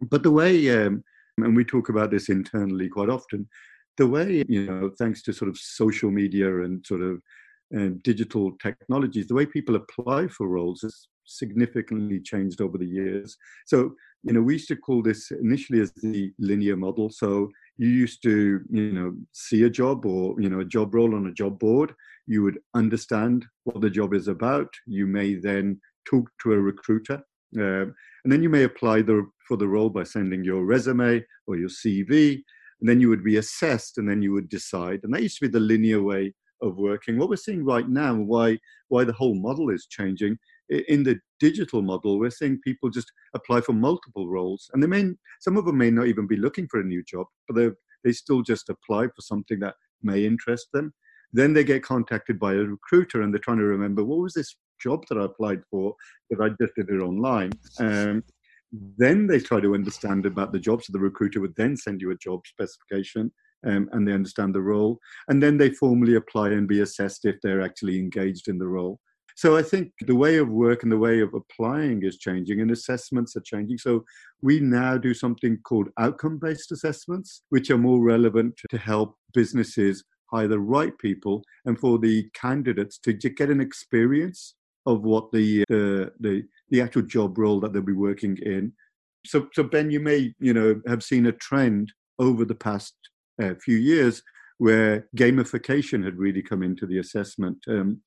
But 0.00 0.22
the 0.22 0.30
way, 0.30 0.84
um, 0.84 1.04
and 1.38 1.56
we 1.56 1.64
talk 1.64 1.88
about 1.88 2.10
this 2.10 2.28
internally 2.28 2.88
quite 2.88 3.10
often, 3.10 3.48
the 3.96 4.06
way 4.06 4.44
you 4.48 4.66
know, 4.66 4.90
thanks 4.98 5.22
to 5.22 5.32
sort 5.32 5.48
of 5.48 5.58
social 5.58 6.10
media 6.10 6.62
and 6.62 6.84
sort 6.86 7.02
of 7.02 7.20
um, 7.74 8.00
digital 8.02 8.52
technologies, 8.62 9.26
the 9.26 9.34
way 9.34 9.46
people 9.46 9.76
apply 9.76 10.28
for 10.28 10.48
roles 10.48 10.82
has 10.82 11.08
significantly 11.24 12.20
changed 12.20 12.60
over 12.60 12.78
the 12.78 12.86
years. 12.86 13.36
So, 13.66 13.94
you 14.22 14.32
know, 14.32 14.42
we 14.42 14.54
used 14.54 14.68
to 14.68 14.76
call 14.76 15.02
this 15.02 15.30
initially 15.30 15.80
as 15.80 15.92
the 15.92 16.32
linear 16.38 16.76
model. 16.76 17.10
So 17.10 17.50
you 17.76 17.88
used 17.88 18.22
to 18.22 18.60
you 18.70 18.92
know 18.92 19.14
see 19.32 19.64
a 19.64 19.70
job 19.70 20.06
or 20.06 20.40
you 20.40 20.48
know 20.48 20.60
a 20.60 20.64
job 20.64 20.94
role 20.94 21.14
on 21.14 21.26
a 21.26 21.32
job 21.32 21.58
board 21.58 21.92
you 22.26 22.42
would 22.42 22.58
understand 22.74 23.44
what 23.64 23.80
the 23.80 23.90
job 23.90 24.14
is 24.14 24.28
about 24.28 24.68
you 24.86 25.06
may 25.06 25.34
then 25.34 25.80
talk 26.08 26.30
to 26.42 26.52
a 26.52 26.58
recruiter 26.58 27.22
uh, 27.58 27.86
and 28.24 28.32
then 28.32 28.42
you 28.42 28.48
may 28.48 28.64
apply 28.64 29.02
the, 29.02 29.26
for 29.46 29.56
the 29.56 29.68
role 29.68 29.90
by 29.90 30.02
sending 30.02 30.44
your 30.44 30.64
resume 30.64 31.24
or 31.46 31.56
your 31.56 31.68
cv 31.68 32.42
and 32.80 32.88
then 32.88 33.00
you 33.00 33.08
would 33.08 33.24
be 33.24 33.38
assessed 33.38 33.98
and 33.98 34.08
then 34.08 34.22
you 34.22 34.32
would 34.32 34.48
decide 34.48 35.00
and 35.02 35.12
that 35.12 35.22
used 35.22 35.38
to 35.38 35.48
be 35.48 35.52
the 35.52 35.60
linear 35.60 36.02
way 36.02 36.32
of 36.62 36.76
working 36.76 37.18
what 37.18 37.28
we're 37.28 37.36
seeing 37.36 37.64
right 37.64 37.88
now 37.88 38.14
why 38.14 38.56
why 38.88 39.02
the 39.04 39.12
whole 39.12 39.34
model 39.34 39.70
is 39.70 39.86
changing 39.86 40.38
in 40.68 41.02
the 41.02 41.18
digital 41.40 41.82
model, 41.82 42.18
we're 42.18 42.30
seeing 42.30 42.60
people 42.62 42.90
just 42.90 43.10
apply 43.34 43.60
for 43.60 43.72
multiple 43.72 44.28
roles, 44.28 44.70
and 44.72 44.82
they 44.82 44.86
may 44.86 45.10
some 45.40 45.56
of 45.56 45.64
them 45.64 45.78
may 45.78 45.90
not 45.90 46.06
even 46.06 46.26
be 46.26 46.36
looking 46.36 46.66
for 46.68 46.80
a 46.80 46.84
new 46.84 47.02
job, 47.04 47.26
but 47.46 47.56
they 47.56 47.70
they 48.02 48.12
still 48.12 48.42
just 48.42 48.68
apply 48.68 49.06
for 49.06 49.20
something 49.20 49.60
that 49.60 49.74
may 50.02 50.24
interest 50.24 50.68
them. 50.72 50.92
Then 51.32 51.52
they 51.52 51.64
get 51.64 51.82
contacted 51.82 52.38
by 52.38 52.52
a 52.54 52.58
recruiter, 52.58 53.22
and 53.22 53.32
they're 53.32 53.40
trying 53.40 53.58
to 53.58 53.64
remember 53.64 54.04
what 54.04 54.20
was 54.20 54.34
this 54.34 54.56
job 54.80 55.04
that 55.08 55.18
I 55.18 55.24
applied 55.24 55.62
for 55.70 55.94
that 56.30 56.40
I 56.40 56.50
just 56.60 56.74
did 56.76 56.90
it 56.90 57.02
online. 57.02 57.52
Um, 57.80 58.22
then 58.98 59.26
they 59.26 59.38
try 59.40 59.60
to 59.60 59.74
understand 59.74 60.26
about 60.26 60.52
the 60.52 60.58
job, 60.58 60.82
so 60.82 60.92
the 60.92 60.98
recruiter 60.98 61.40
would 61.40 61.54
then 61.56 61.76
send 61.76 62.00
you 62.00 62.10
a 62.10 62.16
job 62.16 62.46
specification. 62.46 63.32
Um, 63.66 63.88
and 63.92 64.06
they 64.06 64.12
understand 64.12 64.54
the 64.54 64.60
role, 64.60 64.98
and 65.28 65.42
then 65.42 65.56
they 65.56 65.70
formally 65.70 66.16
apply 66.16 66.50
and 66.50 66.68
be 66.68 66.82
assessed 66.82 67.24
if 67.24 67.36
they're 67.42 67.62
actually 67.62 67.98
engaged 67.98 68.46
in 68.48 68.58
the 68.58 68.66
role. 68.66 69.00
So 69.36 69.56
I 69.56 69.62
think 69.62 69.92
the 70.00 70.14
way 70.14 70.36
of 70.36 70.48
work 70.48 70.82
and 70.82 70.92
the 70.92 70.98
way 70.98 71.20
of 71.20 71.34
applying 71.34 72.04
is 72.04 72.18
changing 72.18 72.60
and 72.60 72.70
assessments 72.70 73.36
are 73.36 73.40
changing. 73.40 73.78
So 73.78 74.04
we 74.42 74.60
now 74.60 74.96
do 74.96 75.12
something 75.12 75.58
called 75.64 75.88
outcome 75.98 76.38
based 76.38 76.70
assessments, 76.70 77.42
which 77.48 77.70
are 77.70 77.78
more 77.78 78.00
relevant 78.00 78.54
to 78.70 78.78
help 78.78 79.16
businesses 79.32 80.04
hire 80.30 80.48
the 80.48 80.60
right 80.60 80.96
people 80.98 81.42
and 81.64 81.78
for 81.78 81.98
the 81.98 82.28
candidates 82.34 82.98
to 82.98 83.12
get 83.12 83.50
an 83.50 83.60
experience 83.60 84.54
of 84.86 85.02
what 85.02 85.32
the, 85.32 85.64
the, 85.68 86.12
the, 86.20 86.42
the 86.70 86.80
actual 86.80 87.02
job 87.02 87.36
role 87.36 87.58
that 87.60 87.72
they'll 87.72 87.82
be 87.82 87.92
working 87.92 88.36
in. 88.42 88.72
So, 89.26 89.48
so 89.52 89.62
Ben, 89.62 89.90
you 89.90 90.00
may 90.00 90.34
you 90.38 90.52
know 90.52 90.80
have 90.86 91.02
seen 91.02 91.26
a 91.26 91.32
trend 91.32 91.92
over 92.18 92.44
the 92.44 92.54
past 92.54 92.94
uh, 93.42 93.54
few 93.62 93.76
years 93.78 94.22
where 94.58 95.08
gamification 95.16 96.04
had 96.04 96.16
really 96.16 96.42
come 96.42 96.62
into 96.62 96.86
the 96.86 96.98
assessment. 96.98 97.58
Um, 97.68 98.00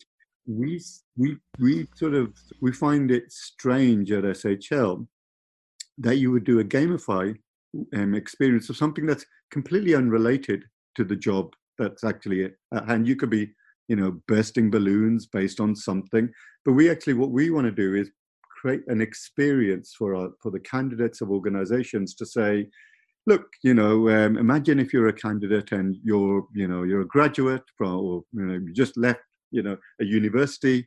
we 0.48 0.82
we 1.18 1.38
we 1.60 1.88
sort 1.96 2.14
of 2.14 2.34
we 2.62 2.72
find 2.72 3.12
it 3.12 3.32
strange 3.32 4.12
at 4.12 4.24
SHL 4.24 5.06
that 5.98 6.18
you 6.18 6.32
would 6.32 6.46
do 6.46 6.60
a 6.60 6.64
gamify 6.64 7.36
um, 7.96 8.16
experience 8.16 8.70
of 8.70 8.78
something 8.78 9.06
that's 9.06 9.26
completely 9.52 9.94
unrelated 9.94 10.64
to 10.96 11.04
the 11.04 11.16
job 11.16 11.54
that's 11.78 12.04
actually 12.04 12.52
at 12.74 12.88
hand. 12.88 13.08
You 13.08 13.16
could 13.16 13.30
be, 13.30 13.52
you 13.88 13.96
know, 13.96 14.20
bursting 14.28 14.72
balloons 14.72 15.26
based 15.26 15.60
on 15.60 15.76
something, 15.76 16.30
but 16.66 16.74
we 16.74 16.90
actually 16.90 17.14
what 17.14 17.32
we 17.32 17.50
want 17.50 17.66
to 17.66 17.72
do 17.72 17.96
is 17.96 18.10
create 18.42 18.84
an 18.88 19.02
experience 19.02 19.94
for 19.98 20.16
our 20.16 20.30
for 20.42 20.50
the 20.52 20.60
candidates 20.60 21.22
of 21.22 21.30
organizations 21.30 22.16
to 22.16 22.26
say 22.26 22.68
look 23.28 23.46
you 23.62 23.74
know 23.74 24.10
um, 24.10 24.36
imagine 24.36 24.80
if 24.80 24.92
you're 24.92 25.10
a 25.10 25.14
candidate 25.14 25.72
and 25.74 25.96
you're 26.04 26.44
you 26.56 26.68
know 26.68 26.82
you're 26.82 27.02
a 27.02 27.08
graduate 27.08 27.62
from 27.78 27.94
or 27.94 28.24
you 28.34 28.46
know 28.46 28.56
you 28.56 28.74
just 28.74 28.98
left 28.98 29.20
you 29.52 29.64
know 29.64 29.78
a 30.02 30.06
university 30.06 30.86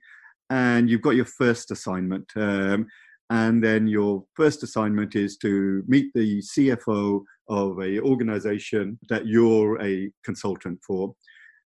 and 0.50 0.90
you've 0.90 1.02
got 1.02 1.16
your 1.16 1.24
first 1.24 1.70
assignment 1.70 2.26
um, 2.36 2.86
and 3.30 3.62
then 3.62 3.86
your 3.86 4.24
first 4.34 4.62
assignment 4.62 5.14
is 5.14 5.36
to 5.38 5.84
meet 5.86 6.12
the 6.14 6.40
cfo 6.40 7.22
of 7.48 7.80
a 7.80 8.00
organization 8.00 8.98
that 9.08 9.26
you're 9.26 9.80
a 9.82 10.10
consultant 10.24 10.78
for. 10.86 11.14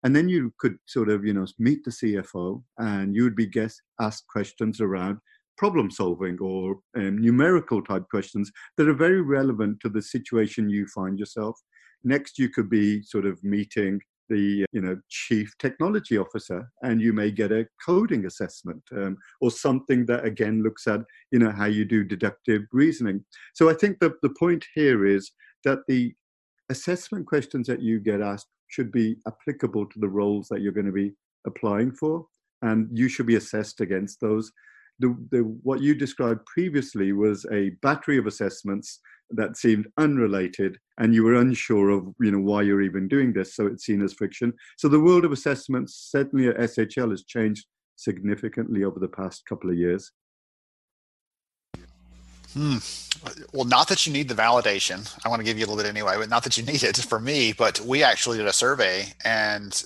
And 0.04 0.16
then 0.16 0.30
you 0.30 0.54
could 0.60 0.78
sort 0.86 1.10
of 1.10 1.26
you 1.26 1.34
know 1.34 1.46
meet 1.60 1.84
the 1.84 1.92
cfo 1.92 2.64
and 2.78 3.14
you 3.16 3.24
would 3.24 3.36
be 3.36 3.46
guest 3.46 3.82
asked 4.00 4.28
questions 4.28 4.80
around 4.82 5.20
problem 5.58 5.92
solving 5.92 6.38
or 6.40 6.78
um, 6.96 7.18
numerical 7.18 7.82
type 7.84 8.06
questions 8.10 8.50
that 8.78 8.88
are 8.88 8.94
very 8.94 9.22
relevant 9.22 9.78
to 9.82 9.90
the 9.90 10.02
situation 10.02 10.70
you 10.70 10.88
find 10.88 11.20
yourself. 11.20 11.60
Next 12.06 12.40
you 12.40 12.48
could 12.48 12.70
be 12.70 13.04
sort 13.04 13.26
of 13.26 13.44
meeting 13.44 14.00
the 14.30 14.66
you 14.72 14.82
know 14.82 14.98
chief 15.10 15.54
technology 15.60 16.18
officer 16.18 16.70
and 16.84 17.02
you 17.02 17.14
may 17.14 17.32
get 17.32 17.52
a 17.52 17.68
coding 17.86 18.26
assessment 18.26 18.82
um, 18.96 19.18
or 19.42 19.52
something 19.52 20.06
that 20.06 20.26
again 20.26 20.64
looks 20.64 20.88
at 20.88 21.02
you 21.32 21.40
know 21.40 21.52
how 21.52 21.66
you 21.66 21.86
do 21.86 22.04
deductive 22.04 22.64
reasoning. 22.72 23.24
So 23.54 23.70
i 23.70 23.74
think 23.74 24.00
that 24.00 24.22
the 24.22 24.34
point 24.40 24.66
here 24.76 25.06
is 25.06 25.32
that 25.66 25.80
the 25.88 26.14
assessment 26.70 27.26
questions 27.26 27.68
that 27.68 27.82
you 27.82 28.00
get 28.00 28.22
asked 28.22 28.48
should 28.68 28.92
be 28.92 29.18
applicable 29.28 29.86
to 29.88 30.00
the 30.00 30.08
roles 30.08 30.48
that 30.48 30.62
you're 30.62 30.72
going 30.72 30.86
to 30.86 30.92
be 30.92 31.14
applying 31.46 31.92
for 31.92 32.26
and 32.62 32.88
you 32.92 33.10
should 33.10 33.26
be 33.26 33.36
assessed 33.36 33.82
against 33.82 34.20
those 34.22 34.52
the, 35.00 35.16
the, 35.32 35.40
what 35.64 35.82
you 35.82 35.96
described 35.96 36.46
previously 36.46 37.14
was 37.14 37.46
a 37.52 37.70
battery 37.82 38.18
of 38.18 38.28
assessments 38.28 39.00
that 39.32 39.58
seemed 39.58 39.88
unrelated 39.98 40.78
and 40.98 41.14
you 41.14 41.24
were 41.24 41.36
unsure 41.36 41.90
of 41.90 42.08
you 42.20 42.32
know 42.32 42.40
why 42.40 42.62
you're 42.62 42.82
even 42.82 43.08
doing 43.08 43.32
this 43.32 43.56
so 43.56 43.68
it's 43.68 43.86
seen 43.86 44.02
as 44.02 44.14
friction 44.14 44.52
so 44.78 44.88
the 44.88 45.00
world 45.00 45.24
of 45.24 45.32
assessments 45.32 46.10
certainly 46.12 46.48
at 46.48 46.58
shl 46.58 47.12
has 47.12 47.24
changed 47.24 47.66
significantly 47.96 48.84
over 48.84 49.00
the 49.00 49.08
past 49.08 49.46
couple 49.48 49.70
of 49.70 49.78
years 49.78 50.12
Hmm. 52.54 52.78
Well, 53.54 53.66
not 53.66 53.90
that 53.90 54.08
you 54.08 54.14
need 54.14 54.28
the 54.28 54.34
validation. 54.34 55.16
I 55.24 55.30
want 55.30 55.40
to 55.40 55.44
give 55.44 55.60
you 55.60 55.66
a 55.66 55.68
little 55.68 55.84
bit 55.84 55.88
anyway, 55.88 56.16
but 56.18 56.30
not 56.30 56.44
that 56.46 56.58
you 56.58 56.64
need 56.64 56.84
it 56.84 56.98
for 56.98 57.20
me. 57.20 57.54
But 57.54 57.80
we 57.82 58.02
actually 58.02 58.38
did 58.38 58.48
a 58.48 58.54
survey 58.54 59.14
and 59.24 59.84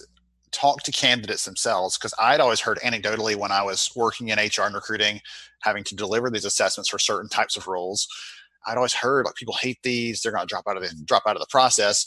talked 0.53 0.85
to 0.85 0.91
candidates 0.91 1.45
themselves 1.45 1.97
because 1.97 2.13
I'd 2.19 2.39
always 2.39 2.61
heard 2.61 2.79
anecdotally 2.79 3.35
when 3.35 3.51
I 3.51 3.63
was 3.63 3.91
working 3.95 4.29
in 4.29 4.39
HR 4.39 4.63
and 4.63 4.75
recruiting, 4.75 5.19
having 5.61 5.83
to 5.85 5.95
deliver 5.95 6.29
these 6.29 6.45
assessments 6.45 6.89
for 6.89 6.99
certain 6.99 7.29
types 7.29 7.57
of 7.57 7.67
roles. 7.67 8.07
I'd 8.65 8.77
always 8.77 8.93
heard 8.93 9.25
like 9.25 9.35
people 9.35 9.55
hate 9.59 9.79
these; 9.83 10.21
they're 10.21 10.31
going 10.31 10.45
to 10.45 10.47
drop 10.47 10.65
out 10.67 10.77
of 10.77 10.83
the 10.83 10.95
drop 11.05 11.23
out 11.27 11.35
of 11.35 11.41
the 11.41 11.47
process. 11.49 12.05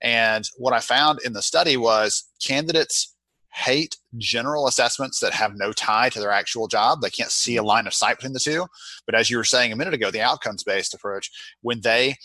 And 0.00 0.48
what 0.56 0.72
I 0.72 0.80
found 0.80 1.18
in 1.24 1.34
the 1.34 1.42
study 1.42 1.76
was 1.76 2.24
candidates 2.40 3.14
hate 3.52 3.96
general 4.18 4.68
assessments 4.68 5.18
that 5.20 5.32
have 5.32 5.56
no 5.56 5.72
tie 5.72 6.08
to 6.10 6.20
their 6.20 6.30
actual 6.30 6.68
job. 6.68 7.00
They 7.00 7.10
can't 7.10 7.30
see 7.30 7.56
a 7.56 7.60
mm-hmm. 7.60 7.66
line 7.66 7.86
of 7.86 7.94
sight 7.94 8.16
between 8.16 8.32
the 8.32 8.40
two. 8.40 8.66
But 9.04 9.14
as 9.14 9.30
you 9.30 9.36
were 9.36 9.44
saying 9.44 9.72
a 9.72 9.76
minute 9.76 9.94
ago, 9.94 10.10
the 10.10 10.20
outcomes 10.20 10.62
based 10.62 10.94
approach, 10.94 11.30
when 11.62 11.80
they 11.80 12.16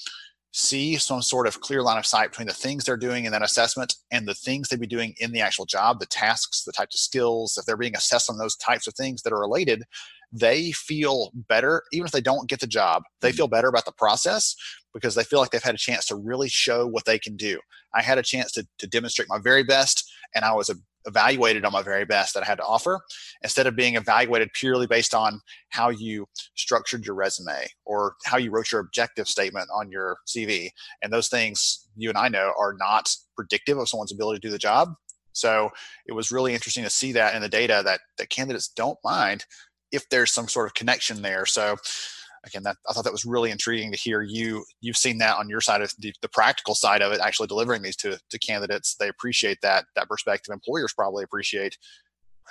see 0.53 0.95
some 0.97 1.21
sort 1.21 1.47
of 1.47 1.61
clear 1.61 1.81
line 1.81 1.97
of 1.97 2.05
sight 2.05 2.29
between 2.29 2.47
the 2.47 2.53
things 2.53 2.85
they're 2.85 2.95
doing 2.95 3.25
in 3.25 3.31
that 3.31 3.41
assessment 3.41 3.95
and 4.11 4.27
the 4.27 4.35
things 4.35 4.69
they'd 4.69 4.79
be 4.79 4.87
doing 4.87 5.15
in 5.17 5.31
the 5.31 5.41
actual 5.41 5.65
job, 5.65 5.99
the 5.99 6.05
tasks, 6.05 6.63
the 6.63 6.71
types 6.71 6.95
of 6.95 6.99
skills, 6.99 7.57
if 7.57 7.65
they're 7.65 7.75
being 7.75 7.95
assessed 7.95 8.29
on 8.29 8.37
those 8.37 8.55
types 8.55 8.85
of 8.85 8.93
things 8.93 9.23
that 9.23 9.33
are 9.33 9.39
related, 9.39 9.83
they 10.31 10.71
feel 10.71 11.31
better, 11.33 11.83
even 11.91 12.05
if 12.05 12.11
they 12.11 12.21
don't 12.21 12.47
get 12.49 12.59
the 12.59 12.67
job, 12.67 13.03
they 13.21 13.31
mm. 13.31 13.35
feel 13.35 13.47
better 13.47 13.67
about 13.67 13.85
the 13.85 13.91
process 13.91 14.55
because 14.93 15.15
they 15.15 15.23
feel 15.23 15.39
like 15.39 15.49
they've 15.49 15.63
had 15.63 15.75
a 15.75 15.79
chance 15.79 16.05
to 16.05 16.15
really 16.15 16.49
show 16.49 16.85
what 16.85 17.05
they 17.05 17.17
can 17.17 17.35
do. 17.35 17.59
I 17.95 18.03
had 18.03 18.19
a 18.19 18.23
chance 18.23 18.51
to, 18.53 18.67
to 18.77 18.87
demonstrate 18.87 19.29
my 19.29 19.39
very 19.39 19.63
best, 19.63 20.11
and 20.35 20.45
I 20.45 20.53
was 20.53 20.69
a, 20.69 20.75
evaluated 21.05 21.65
on 21.65 21.71
my 21.71 21.81
very 21.81 22.05
best 22.05 22.33
that 22.33 22.43
I 22.43 22.45
had 22.45 22.57
to 22.57 22.65
offer 22.65 22.99
instead 23.41 23.67
of 23.67 23.75
being 23.75 23.95
evaluated 23.95 24.53
purely 24.53 24.87
based 24.87 25.13
on 25.13 25.41
how 25.69 25.89
you 25.89 26.27
structured 26.55 27.05
your 27.05 27.15
resume 27.15 27.67
or 27.85 28.15
how 28.25 28.37
you 28.37 28.51
wrote 28.51 28.71
your 28.71 28.81
objective 28.81 29.27
statement 29.27 29.67
on 29.73 29.91
your 29.91 30.17
CV. 30.27 30.69
And 31.01 31.11
those 31.11 31.29
things 31.29 31.87
you 31.95 32.09
and 32.09 32.17
I 32.17 32.29
know 32.29 32.53
are 32.57 32.75
not 32.79 33.09
predictive 33.35 33.77
of 33.77 33.89
someone's 33.89 34.11
ability 34.11 34.39
to 34.39 34.47
do 34.47 34.51
the 34.51 34.57
job. 34.57 34.93
So 35.33 35.71
it 36.05 36.13
was 36.13 36.31
really 36.31 36.53
interesting 36.53 36.83
to 36.83 36.89
see 36.89 37.11
that 37.13 37.35
in 37.35 37.41
the 37.41 37.49
data 37.49 37.81
that, 37.85 38.01
that 38.17 38.29
candidates 38.29 38.67
don't 38.67 38.99
mind 39.03 39.45
if 39.91 40.07
there's 40.09 40.31
some 40.31 40.47
sort 40.47 40.67
of 40.67 40.73
connection 40.73 41.21
there. 41.21 41.45
So 41.45 41.77
again, 42.45 42.63
that 42.63 42.77
I 42.89 42.93
thought 42.93 43.03
that 43.03 43.13
was 43.13 43.25
really 43.25 43.51
intriguing 43.51 43.91
to 43.91 43.97
hear 43.97 44.21
you. 44.21 44.63
You've 44.81 44.97
seen 44.97 45.17
that 45.19 45.37
on 45.37 45.49
your 45.49 45.61
side 45.61 45.81
of 45.81 45.93
the, 45.99 46.13
the 46.21 46.29
practical 46.29 46.75
side 46.75 47.01
of 47.01 47.11
it, 47.11 47.21
actually 47.21 47.47
delivering 47.47 47.81
these 47.81 47.95
to, 47.97 48.19
to 48.29 48.39
candidates. 48.39 48.95
They 48.95 49.07
appreciate 49.07 49.59
that 49.61 49.85
that 49.95 50.09
perspective. 50.09 50.53
Employers 50.53 50.93
probably 50.93 51.23
appreciate. 51.23 51.77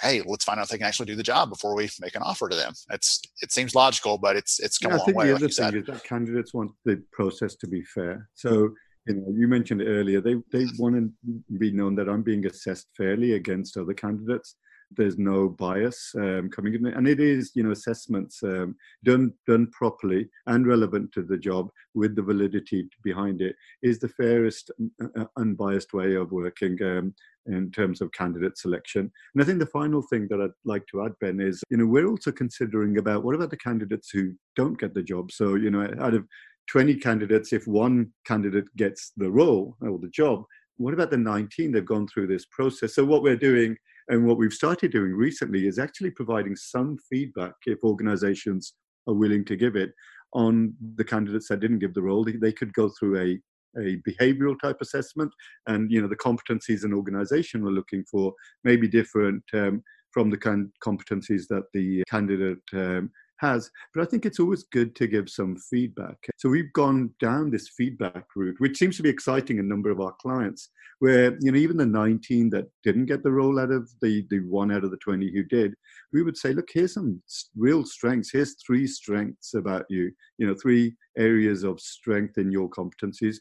Hey, 0.01 0.23
let's 0.25 0.45
find 0.45 0.59
out 0.59 0.65
if 0.65 0.69
they 0.71 0.79
can 0.79 0.87
actually 0.87 1.07
do 1.07 1.17
the 1.17 1.23
job 1.23 1.51
before 1.51 1.77
we 1.77 1.89
make 2.01 2.15
an 2.15 2.23
offer 2.23 2.49
to 2.49 2.57
them. 2.57 2.73
It's 2.91 3.21
it 3.43 3.53
seems 3.53 3.75
logical, 3.75 4.17
but 4.19 4.37
it's 4.37 4.59
it's 4.59 4.79
come 4.79 4.93
yeah, 4.93 4.97
a 4.97 4.99
long 4.99 5.03
I 5.03 5.07
think 5.07 5.19
way. 5.19 5.27
The 5.27 5.35
other 5.35 5.47
like 5.47 5.55
thing 5.55 5.81
is 5.81 5.87
that 5.87 6.05
candidates 6.05 6.55
want 6.55 6.73
the 6.85 7.03
process 7.13 7.55
to 7.57 7.67
be 7.67 7.83
fair. 7.83 8.29
So 8.35 8.71
you 9.07 9.15
know, 9.15 9.27
you 9.35 9.49
mentioned 9.49 9.83
earlier 9.83 10.21
they 10.21 10.37
they 10.51 10.67
want 10.79 10.95
to 10.97 11.59
be 11.59 11.73
known 11.73 11.95
that 11.97 12.09
I'm 12.09 12.23
being 12.23 12.47
assessed 12.47 12.89
fairly 12.97 13.33
against 13.35 13.77
other 13.77 13.95
candidates 13.95 14.57
there's 14.97 15.19
no 15.19 15.49
bias 15.49 16.13
um, 16.17 16.51
coming 16.51 16.75
in, 16.75 16.87
and 16.87 17.09
it 17.09 17.21
is 17.21 17.53
you 17.55 17.63
know 17.63 17.71
assessments 17.71 18.43
um, 18.43 18.77
done 19.05 19.33
done 19.47 19.67
properly 19.69 20.29
and 20.47 20.67
relevant 20.67 21.13
to 21.13 21.23
the 21.23 21.37
job 21.37 21.71
with 21.95 22.15
the 22.17 22.23
validity 22.23 22.89
behind 23.03 23.41
it 23.41 23.57
is 23.83 23.99
the 23.99 24.09
fairest, 24.09 24.71
uh, 25.03 25.21
uh, 25.21 25.25
unbiased 25.37 25.93
way 25.93 26.15
of 26.15 26.33
working. 26.33 26.81
Um, 26.83 27.15
in 27.47 27.73
terms 27.73 28.01
of 28.01 28.13
candidate 28.13 28.57
selection. 28.57 29.11
And 29.35 29.43
I 29.43 29.45
think 29.45 29.59
the 29.59 29.67
final 29.67 30.01
thing 30.03 30.29
that 30.31 30.41
I'd 30.41 30.51
like 30.65 30.87
to 30.93 31.05
add, 31.05 31.11
Ben, 31.21 31.41
is 31.41 31.61
you 31.71 31.77
know 31.77 31.87
we're 31.87 32.07
also 32.07 32.31
considering 32.31 32.99
about 32.99 33.25
what 33.25 33.35
about 33.35 33.51
the 33.51 33.57
candidates 33.57 34.11
who 34.11 34.35
don't 34.55 34.79
get 34.79 34.95
the 34.95 35.03
job. 35.03 35.33
So 35.33 35.57
you 35.57 35.71
know 35.71 35.89
out 36.01 36.15
of 36.15 36.25
20 36.69 36.95
candidates, 36.97 37.53
if 37.53 37.67
one 37.67 38.13
candidate 38.27 38.65
gets 38.77 39.13
the 39.17 39.31
role 39.31 39.77
or 39.81 39.99
the 39.99 40.09
job, 40.09 40.45
what 40.77 40.95
about 40.95 41.11
the 41.11 41.17
19 41.17 41.73
they've 41.73 41.85
gone 41.85 42.07
through 42.07 42.29
this 42.29 42.47
process? 42.47 42.95
So 42.95 43.05
what 43.05 43.23
we're 43.23 43.37
doing 43.37 43.77
and 44.09 44.27
what 44.27 44.39
we've 44.39 44.53
started 44.53 44.93
doing 44.93 45.13
recently 45.13 45.67
is 45.67 45.79
actually 45.79 46.11
providing 46.11 46.57
some 46.57 46.99
feedback 47.11 47.55
if 47.67 47.79
organizations 47.85 48.75
are 49.07 49.15
willing 49.15 49.45
to 49.45 49.57
give 49.57 49.77
it 49.77 49.93
on 50.35 50.75
the 50.97 51.05
candidates 51.05 51.49
that 51.49 51.61
didn't 51.61 51.81
give 51.81 51.95
the 51.95 52.03
role. 52.03 52.25
They, 52.25 52.53
could 52.53 52.73
go 52.73 52.91
through 52.99 53.19
a 53.21 53.39
a 53.79 53.97
behavioral 54.09 54.55
type 54.61 54.77
assessment 54.83 55.33
and 55.67 55.91
you 55.91 56.03
know 56.03 56.07
the 56.09 56.15
competencies 56.17 56.85
an 56.85 56.93
organization 56.93 57.65
were 57.65 57.71
looking 57.71 58.05
for 58.11 58.35
may 58.65 58.77
be 58.77 58.87
different 58.87 59.43
um, 59.55 59.83
from 60.11 60.29
the 60.29 60.37
kind 60.37 60.69
competencies 60.85 61.47
that 61.49 61.65
the 61.73 62.03
candidate 62.09 62.59
um, 62.75 63.11
has. 63.43 63.71
But 63.93 64.03
I 64.03 64.07
think 64.07 64.25
it's 64.25 64.41
always 64.41 64.63
good 64.63 64.95
to 64.97 65.07
give 65.07 65.29
some 65.29 65.57
feedback. 65.57 66.17
So 66.39 66.49
we've 66.49 66.73
gone 66.73 67.11
down 67.21 67.51
this 67.51 67.69
feedback 67.69 68.25
route, 68.35 68.57
which 68.59 68.79
seems 68.79 68.97
to 68.97 69.03
be 69.03 69.11
exciting 69.11 69.59
a 69.59 69.63
number 69.63 69.91
of 69.91 70.01
our 70.01 70.15
clients, 70.23 70.71
where 71.01 71.37
you 71.41 71.53
know 71.53 71.59
even 71.59 71.77
the 71.77 71.85
19 71.85 72.49
that 72.51 72.69
didn't 72.83 73.07
get 73.07 73.23
the 73.23 73.33
role 73.33 73.59
out 73.61 73.71
of 73.71 73.91
the 74.01 74.25
the 74.31 74.41
one 74.41 74.73
out 74.73 74.85
of 74.85 74.91
the 74.91 74.97
20 74.99 75.31
who 75.33 75.43
did, 75.43 75.75
we 76.13 76.23
would 76.23 76.37
say, 76.37 76.53
look, 76.53 76.69
here's 76.73 76.95
some 76.95 77.21
real 77.57 77.85
strengths. 77.85 78.31
Here's 78.33 78.57
three 78.65 78.87
strengths 78.87 79.55
about 79.55 79.85
you. 79.91 80.13
You 80.39 80.47
know, 80.47 80.55
three 80.55 80.95
areas 81.19 81.65
of 81.65 81.81
strength 81.81 82.39
in 82.39 82.51
your 82.51 82.71
competencies. 82.71 83.37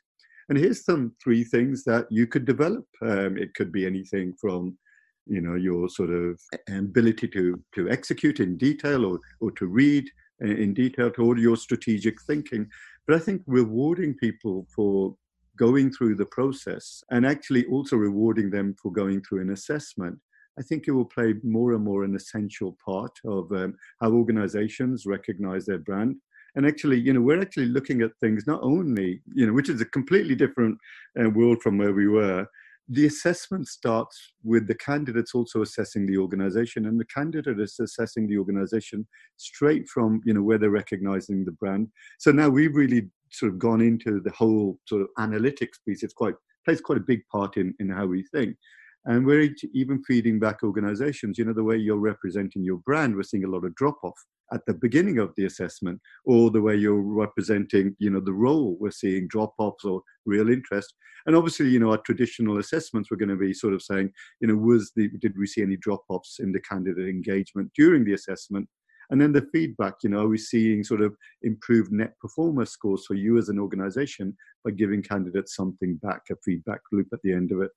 And 0.50 0.58
here's 0.58 0.84
some 0.84 1.14
three 1.24 1.44
things 1.46 1.84
that 1.86 2.08
you 2.10 2.28
could 2.28 2.46
develop. 2.46 2.86
Um, 3.02 3.38
it 3.38 3.54
could 3.54 3.72
be 3.72 3.86
anything 3.86 4.34
from 4.42 4.78
you 5.26 5.42
know 5.42 5.56
your 5.56 5.90
sort 5.90 6.10
of 6.10 6.40
ability 6.70 7.28
to 7.28 7.62
to 7.74 7.90
execute 7.90 8.40
in 8.40 8.58
detail 8.58 9.06
or 9.06 9.20
or 9.40 9.52
to 9.52 9.68
read 9.68 10.10
in 10.42 10.74
detail 10.74 11.12
to 11.12 11.22
all 11.22 11.38
your 11.38 11.56
strategic 11.56 12.22
thinking. 12.24 12.68
But 13.08 13.16
i 13.16 13.20
think 13.20 13.42
rewarding 13.46 14.16
people 14.16 14.68
for 14.76 15.16
going 15.58 15.92
through 15.92 16.16
the 16.16 16.26
process 16.26 17.04
and 17.12 17.26
actually 17.26 17.66
also 17.66 17.96
rewarding 17.96 18.50
them 18.50 18.76
for 18.82 18.92
going 18.92 19.22
through 19.22 19.42
an 19.42 19.52
assessment 19.52 20.18
i 20.58 20.62
think 20.62 20.88
it 20.88 20.92
will 20.92 21.06
play 21.06 21.34
more 21.44 21.74
and 21.74 21.84
more 21.84 22.04
an 22.04 22.16
essential 22.16 22.78
part 22.84 23.16
of 23.26 23.52
um, 23.52 23.76
how 24.00 24.12
organizations 24.12 25.06
recognize 25.06 25.66
their 25.66 25.80
brand. 25.80 26.16
And 26.56 26.66
actually 26.66 27.00
you 27.00 27.14
know 27.14 27.22
we're 27.22 27.42
actually 27.42 27.68
looking 27.68 28.02
at 28.02 28.18
things 28.20 28.46
not 28.46 28.62
only 28.62 29.22
you 29.34 29.46
know 29.46 29.54
which 29.54 29.70
is 29.70 29.82
a 29.82 29.86
completely 29.86 30.36
different 30.36 30.78
uh, 31.20 31.30
world 31.30 31.62
from 31.62 31.78
where 31.78 31.94
we 31.94 32.08
were 32.08 32.46
the 32.92 33.06
assessment 33.06 33.68
starts 33.70 34.34
with 34.44 34.68
the 34.68 34.76
candidates 34.76 35.34
also 35.34 35.62
assessing 35.62 36.06
the 36.06 36.18
organization 36.18 36.86
and 36.88 37.00
the 37.00 37.06
candidate 37.06 37.58
is 37.58 37.80
assessing 37.80 38.28
the 38.28 38.38
organization 38.38 39.08
straight 39.38 39.88
from 39.88 40.22
you 40.26 40.34
know 40.34 40.44
where 40.44 40.58
they're 40.58 40.70
recognizing 40.70 41.46
the 41.46 41.54
brand. 41.54 41.88
So 42.20 42.32
now 42.32 42.50
we've 42.50 42.76
really 42.76 43.10
sort 43.32 43.54
of 43.54 43.60
gone 43.60 43.80
into 43.80 44.20
the 44.20 44.32
whole 44.32 44.78
sort 44.86 45.04
of 45.04 45.08
analytics 45.18 45.80
piece. 45.88 46.04
It's 46.04 46.14
quite 46.14 46.36
plays 46.66 46.82
quite 46.82 46.98
a 46.98 47.08
big 47.12 47.22
part 47.32 47.56
in 47.56 47.74
in 47.80 47.90
how 47.90 48.08
we 48.08 48.24
think 48.34 48.58
and 49.06 49.26
we're 49.26 49.50
even 49.74 50.04
feeding 50.04 50.40
back 50.40 50.64
organizations. 50.64 51.38
You 51.38 51.46
know 51.46 51.54
the 51.54 51.64
way 51.64 51.78
you're 51.78 51.98
representing 51.98 52.64
your 52.64 52.78
brand 52.78 53.16
we're 53.16 53.24
seeing 53.24 53.46
a 53.46 53.50
lot 53.50 53.66
of 53.66 53.76
drop 53.76 53.98
off 54.04 54.18
at 54.54 54.66
the 54.66 54.74
beginning 54.74 55.18
of 55.18 55.34
the 55.38 55.46
assessment 55.46 56.00
or 56.26 56.52
the 56.52 56.62
way 56.62 56.76
you're 56.76 57.02
representing 57.02 57.96
you 58.00 58.10
know 58.10 58.20
the 58.20 58.34
role 58.34 58.78
we're 58.80 58.92
seeing 58.92 59.28
drop 59.28 59.54
offs 59.58 59.86
or 59.86 60.02
real 60.26 60.50
interest. 60.50 60.94
And 61.26 61.36
obviously 61.36 61.70
you 61.70 61.80
know 61.80 61.92
our 61.92 61.98
traditional 61.98 62.60
assessments 62.60 63.10
we're 63.10 63.18
going 63.18 63.30
to 63.30 63.36
be 63.36 63.54
sort 63.54 63.74
of 63.74 63.82
saying 63.82 64.12
you 64.40 64.48
know 64.48 64.56
was 64.56 64.92
the 64.96 65.10
did 65.20 65.38
we 65.38 65.48
see 65.48 65.62
any 65.62 65.78
drop 65.78 66.04
offs 66.10 66.40
in 66.40 66.52
the 66.52 66.60
candidate 66.60 67.10
engagement 67.10 67.72
during 67.76 68.06
the 68.06 68.14
assessment? 68.14 68.68
And 69.10 69.20
then 69.20 69.34
the 69.34 69.48
feedback 69.52 69.96
you 70.04 70.10
know 70.10 70.22
are 70.22 70.30
we 70.30 70.38
seeing 70.38 70.84
sort 70.84 71.02
of 71.02 71.16
improved 71.42 71.92
net 71.92 72.14
performance 72.20 72.72
scores 72.72 73.06
for 73.08 73.16
you 73.16 73.40
as 73.40 73.50
an 73.50 73.58
organization 73.58 74.38
by 74.64 74.72
giving 74.72 75.02
candidates 75.02 75.56
something 75.56 75.96
back 75.96 76.22
a 76.30 76.36
feedback 76.46 76.82
loop 76.92 77.08
at 77.12 77.20
the 77.24 77.34
end 77.34 77.52
of 77.52 77.62
it 77.62 77.72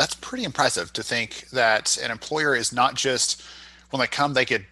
that's 0.00 0.14
pretty 0.30 0.44
impressive 0.44 0.92
to 0.92 1.02
think 1.02 1.48
that 1.48 1.98
an 1.98 2.08
employer 2.08 2.54
is 2.54 2.72
not 2.72 2.94
just 2.94 3.42
when 3.90 3.98
they 3.98 4.06
come 4.06 4.32
they 4.32 4.44
could 4.44 4.64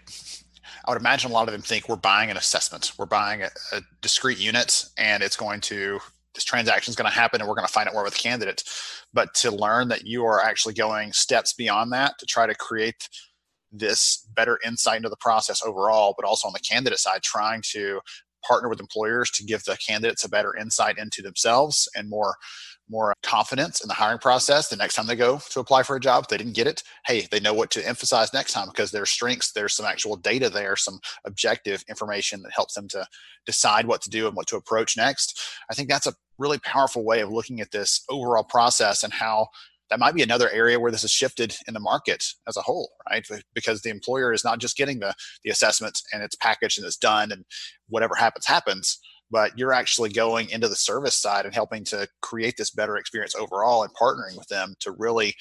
i 0.84 0.92
would 0.92 1.00
imagine 1.00 1.32
a 1.32 1.34
lot 1.34 1.48
of 1.48 1.52
them 1.52 1.60
think 1.60 1.88
we're 1.88 1.96
buying 1.96 2.30
an 2.30 2.36
assessment. 2.36 2.92
We're 2.96 3.06
buying 3.06 3.42
a, 3.42 3.48
a 3.72 3.80
discrete 4.00 4.38
unit 4.38 4.84
and 4.96 5.20
it's 5.20 5.34
going 5.34 5.60
to 5.62 5.98
this 6.36 6.44
transaction 6.44 6.92
is 6.92 6.96
going 6.96 7.10
to 7.10 7.18
happen 7.18 7.40
and 7.40 7.48
we're 7.48 7.56
going 7.56 7.66
to 7.66 7.72
find 7.72 7.88
out 7.88 7.94
more 7.94 8.04
with 8.04 8.12
the 8.12 8.20
candidate. 8.20 8.62
But 9.12 9.34
to 9.34 9.50
learn 9.50 9.88
that 9.88 10.06
you 10.06 10.24
are 10.26 10.40
actually 10.40 10.74
going 10.74 11.12
steps 11.12 11.52
beyond 11.54 11.92
that 11.92 12.14
to 12.20 12.26
try 12.26 12.46
to 12.46 12.54
create 12.54 13.08
this 13.72 14.24
better 14.36 14.60
insight 14.64 14.98
into 14.98 15.08
the 15.08 15.16
process 15.16 15.60
overall 15.66 16.14
but 16.16 16.24
also 16.24 16.46
on 16.46 16.54
the 16.54 16.60
candidate 16.60 17.00
side 17.00 17.24
trying 17.24 17.62
to 17.72 18.00
partner 18.46 18.68
with 18.68 18.78
employers 18.78 19.28
to 19.32 19.44
give 19.44 19.64
the 19.64 19.76
candidates 19.84 20.24
a 20.24 20.28
better 20.28 20.54
insight 20.54 20.98
into 20.98 21.20
themselves 21.20 21.88
and 21.96 22.08
more 22.08 22.36
more 22.90 23.14
confidence 23.22 23.80
in 23.80 23.88
the 23.88 23.94
hiring 23.94 24.18
process 24.18 24.68
the 24.68 24.76
next 24.76 24.94
time 24.94 25.06
they 25.06 25.16
go 25.16 25.40
to 25.50 25.60
apply 25.60 25.82
for 25.82 25.96
a 25.96 26.00
job 26.00 26.24
if 26.24 26.28
they 26.28 26.36
didn't 26.36 26.54
get 26.56 26.66
it 26.66 26.82
hey 27.06 27.26
they 27.30 27.40
know 27.40 27.54
what 27.54 27.70
to 27.70 27.86
emphasize 27.86 28.32
next 28.32 28.52
time 28.52 28.68
because 28.68 28.90
there's 28.90 29.10
strengths 29.10 29.52
there's 29.52 29.74
some 29.74 29.86
actual 29.86 30.16
data 30.16 30.48
there 30.48 30.76
some 30.76 30.98
objective 31.24 31.84
information 31.88 32.42
that 32.42 32.52
helps 32.52 32.74
them 32.74 32.88
to 32.88 33.06
decide 33.46 33.86
what 33.86 34.02
to 34.02 34.10
do 34.10 34.26
and 34.26 34.36
what 34.36 34.46
to 34.46 34.56
approach 34.56 34.96
next 34.96 35.40
i 35.70 35.74
think 35.74 35.88
that's 35.88 36.06
a 36.06 36.14
really 36.38 36.58
powerful 36.60 37.04
way 37.04 37.20
of 37.20 37.30
looking 37.30 37.60
at 37.60 37.70
this 37.70 38.04
overall 38.08 38.44
process 38.44 39.02
and 39.02 39.12
how 39.12 39.48
that 39.90 39.98
might 39.98 40.14
be 40.14 40.22
another 40.22 40.50
area 40.50 40.78
where 40.78 40.92
this 40.92 41.02
has 41.02 41.10
shifted 41.10 41.56
in 41.66 41.74
the 41.74 41.80
market 41.80 42.24
as 42.46 42.56
a 42.56 42.62
whole, 42.62 42.90
right? 43.08 43.26
Because 43.54 43.80
the 43.80 43.90
employer 43.90 44.32
is 44.32 44.44
not 44.44 44.58
just 44.58 44.76
getting 44.76 44.98
the 44.98 45.14
the 45.44 45.50
assessment 45.50 46.00
and 46.12 46.22
it's 46.22 46.36
packaged 46.36 46.78
and 46.78 46.86
it's 46.86 46.96
done 46.96 47.32
and 47.32 47.44
whatever 47.88 48.14
happens 48.14 48.46
happens 48.46 48.98
but 49.30 49.56
you're 49.58 49.72
actually 49.72 50.10
going 50.10 50.48
into 50.50 50.68
the 50.68 50.76
service 50.76 51.16
side 51.16 51.44
and 51.44 51.54
helping 51.54 51.84
to 51.84 52.08
create 52.20 52.56
this 52.56 52.70
better 52.70 52.96
experience 52.96 53.34
overall 53.34 53.82
and 53.82 53.94
partnering 53.94 54.36
with 54.36 54.48
them 54.48 54.74
to 54.80 54.92
really 54.92 55.34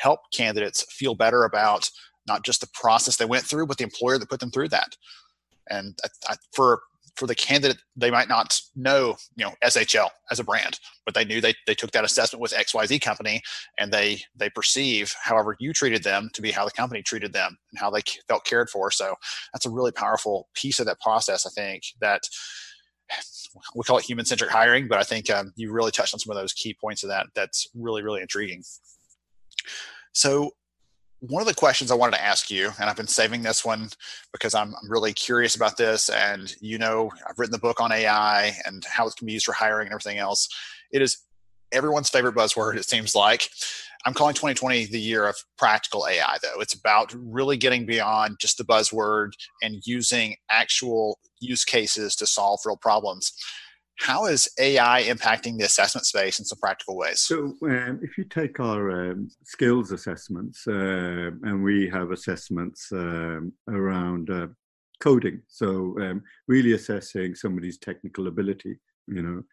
help 0.00 0.20
candidates 0.32 0.84
feel 0.90 1.14
better 1.14 1.44
about 1.44 1.90
not 2.26 2.44
just 2.44 2.60
the 2.60 2.68
process 2.74 3.16
they 3.16 3.24
went 3.24 3.44
through, 3.44 3.66
but 3.66 3.78
the 3.78 3.84
employer 3.84 4.18
that 4.18 4.30
put 4.30 4.40
them 4.40 4.50
through 4.50 4.68
that. 4.68 4.96
And 5.70 5.98
I, 6.04 6.32
I, 6.32 6.36
for 6.52 6.80
for 7.16 7.26
the 7.28 7.34
candidate 7.34 7.78
they 7.96 8.10
might 8.10 8.28
not 8.28 8.60
know 8.74 9.16
you 9.36 9.44
know 9.44 9.52
shl 9.66 10.08
as 10.30 10.40
a 10.40 10.44
brand 10.44 10.80
but 11.04 11.14
they 11.14 11.24
knew 11.24 11.40
they, 11.40 11.54
they 11.66 11.74
took 11.74 11.92
that 11.92 12.04
assessment 12.04 12.40
with 12.40 12.52
xyz 12.52 13.00
company 13.00 13.40
and 13.78 13.92
they 13.92 14.20
they 14.36 14.50
perceive 14.50 15.14
however 15.22 15.56
you 15.60 15.72
treated 15.72 16.02
them 16.02 16.28
to 16.32 16.42
be 16.42 16.50
how 16.50 16.64
the 16.64 16.70
company 16.72 17.02
treated 17.02 17.32
them 17.32 17.56
and 17.70 17.78
how 17.78 17.90
they 17.90 18.02
felt 18.28 18.44
cared 18.44 18.68
for 18.68 18.90
so 18.90 19.14
that's 19.52 19.66
a 19.66 19.70
really 19.70 19.92
powerful 19.92 20.48
piece 20.54 20.80
of 20.80 20.86
that 20.86 21.00
process 21.00 21.46
i 21.46 21.50
think 21.50 21.84
that 22.00 22.22
we 23.74 23.82
call 23.82 23.98
it 23.98 24.04
human 24.04 24.24
centric 24.24 24.50
hiring 24.50 24.88
but 24.88 24.98
i 24.98 25.02
think 25.02 25.30
um, 25.30 25.52
you 25.56 25.72
really 25.72 25.90
touched 25.90 26.14
on 26.14 26.20
some 26.20 26.30
of 26.30 26.36
those 26.36 26.52
key 26.52 26.74
points 26.74 27.02
of 27.02 27.08
that 27.08 27.26
that's 27.34 27.68
really 27.74 28.02
really 28.02 28.20
intriguing 28.20 28.62
so 30.12 30.52
one 31.28 31.40
of 31.40 31.48
the 31.48 31.54
questions 31.54 31.90
I 31.90 31.94
wanted 31.94 32.16
to 32.16 32.24
ask 32.24 32.50
you, 32.50 32.70
and 32.78 32.90
I've 32.90 32.96
been 32.96 33.06
saving 33.06 33.42
this 33.42 33.64
one 33.64 33.88
because 34.32 34.54
I'm, 34.54 34.74
I'm, 34.74 34.90
really 34.90 35.12
curious 35.12 35.54
about 35.54 35.76
this. 35.76 36.10
And 36.10 36.54
you 36.60 36.78
know, 36.78 37.10
I've 37.26 37.38
written 37.38 37.52
the 37.52 37.58
book 37.58 37.80
on 37.80 37.92
AI 37.92 38.54
and 38.66 38.84
how 38.84 39.06
it 39.06 39.16
can 39.16 39.26
be 39.26 39.32
used 39.32 39.46
for 39.46 39.52
hiring 39.52 39.86
and 39.86 39.92
everything 39.92 40.18
else. 40.18 40.48
It 40.90 41.00
is 41.00 41.18
everyone's 41.72 42.10
favorite 42.10 42.34
buzzword, 42.34 42.76
it 42.76 42.84
seems 42.84 43.14
like. 43.14 43.48
I'm 44.06 44.14
calling 44.14 44.34
2020 44.34 44.86
the 44.86 45.00
year 45.00 45.26
of 45.26 45.36
practical 45.56 46.06
AI, 46.06 46.36
though. 46.42 46.60
It's 46.60 46.74
about 46.74 47.14
really 47.16 47.56
getting 47.56 47.86
beyond 47.86 48.36
just 48.38 48.58
the 48.58 48.64
buzzword 48.64 49.30
and 49.62 49.80
using 49.86 50.36
actual 50.50 51.18
use 51.40 51.64
cases 51.64 52.14
to 52.16 52.26
solve 52.26 52.60
real 52.64 52.76
problems. 52.76 53.32
How 54.00 54.26
is 54.26 54.48
AI 54.58 55.04
impacting 55.04 55.56
the 55.56 55.64
assessment 55.64 56.04
space 56.04 56.38
in 56.38 56.44
some 56.44 56.58
practical 56.58 56.96
ways? 56.96 57.20
So, 57.20 57.54
um, 57.62 58.00
if 58.02 58.18
you 58.18 58.24
take 58.24 58.58
our 58.58 59.10
um, 59.12 59.28
skills 59.44 59.92
assessments, 59.92 60.66
uh, 60.66 61.30
and 61.42 61.62
we 61.62 61.88
have 61.90 62.10
assessments 62.10 62.88
um, 62.92 63.52
around 63.68 64.30
uh, 64.30 64.48
coding, 65.00 65.42
so 65.46 65.96
um, 66.00 66.22
really 66.48 66.72
assessing 66.72 67.36
somebody's 67.36 67.78
technical 67.78 68.26
ability, 68.26 68.80
you 69.06 69.22
know, 69.22 69.44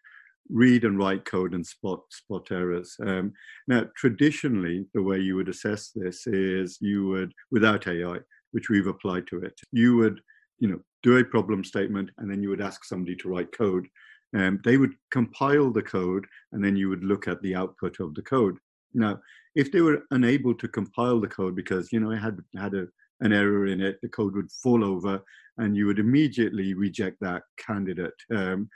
read 0.48 0.84
and 0.84 0.98
write 0.98 1.24
code 1.24 1.54
and 1.54 1.66
spot 1.66 2.00
spot 2.10 2.50
errors. 2.50 2.96
Um, 3.04 3.32
now, 3.68 3.86
traditionally, 3.96 4.86
the 4.94 5.02
way 5.02 5.18
you 5.18 5.36
would 5.36 5.48
assess 5.48 5.90
this 5.94 6.26
is 6.26 6.78
you 6.80 7.06
would, 7.08 7.32
without 7.50 7.86
AI, 7.86 8.18
which 8.52 8.68
we've 8.68 8.86
applied 8.86 9.26
to 9.28 9.40
it, 9.40 9.54
you 9.72 9.96
would, 9.96 10.20
you 10.58 10.68
know, 10.68 10.80
do 11.02 11.18
a 11.18 11.24
problem 11.24 11.64
statement, 11.64 12.10
and 12.18 12.30
then 12.30 12.42
you 12.42 12.48
would 12.50 12.60
ask 12.60 12.84
somebody 12.84 13.16
to 13.16 13.28
write 13.28 13.56
code 13.56 13.86
um, 14.34 14.60
they 14.64 14.76
would 14.76 14.94
compile 15.10 15.70
the 15.70 15.82
code 15.82 16.26
and 16.52 16.64
then 16.64 16.76
you 16.76 16.88
would 16.88 17.04
look 17.04 17.28
at 17.28 17.42
the 17.42 17.54
output 17.54 18.00
of 18.00 18.14
the 18.14 18.22
code. 18.22 18.56
Now, 18.94 19.20
if 19.54 19.70
they 19.70 19.80
were 19.80 20.02
unable 20.10 20.54
to 20.54 20.68
compile 20.68 21.20
the 21.20 21.28
code 21.28 21.54
because 21.54 21.92
you 21.92 22.00
know 22.00 22.10
it 22.10 22.18
had 22.18 22.38
had 22.56 22.74
a, 22.74 22.86
an 23.20 23.32
error 23.32 23.66
in 23.66 23.80
it, 23.80 23.98
the 24.02 24.08
code 24.08 24.34
would 24.34 24.50
fall 24.50 24.84
over, 24.84 25.22
and 25.58 25.76
you 25.76 25.86
would 25.86 25.98
immediately 25.98 26.74
reject 26.74 27.18
that 27.20 27.42
candidate. 27.58 28.14
Um, 28.34 28.68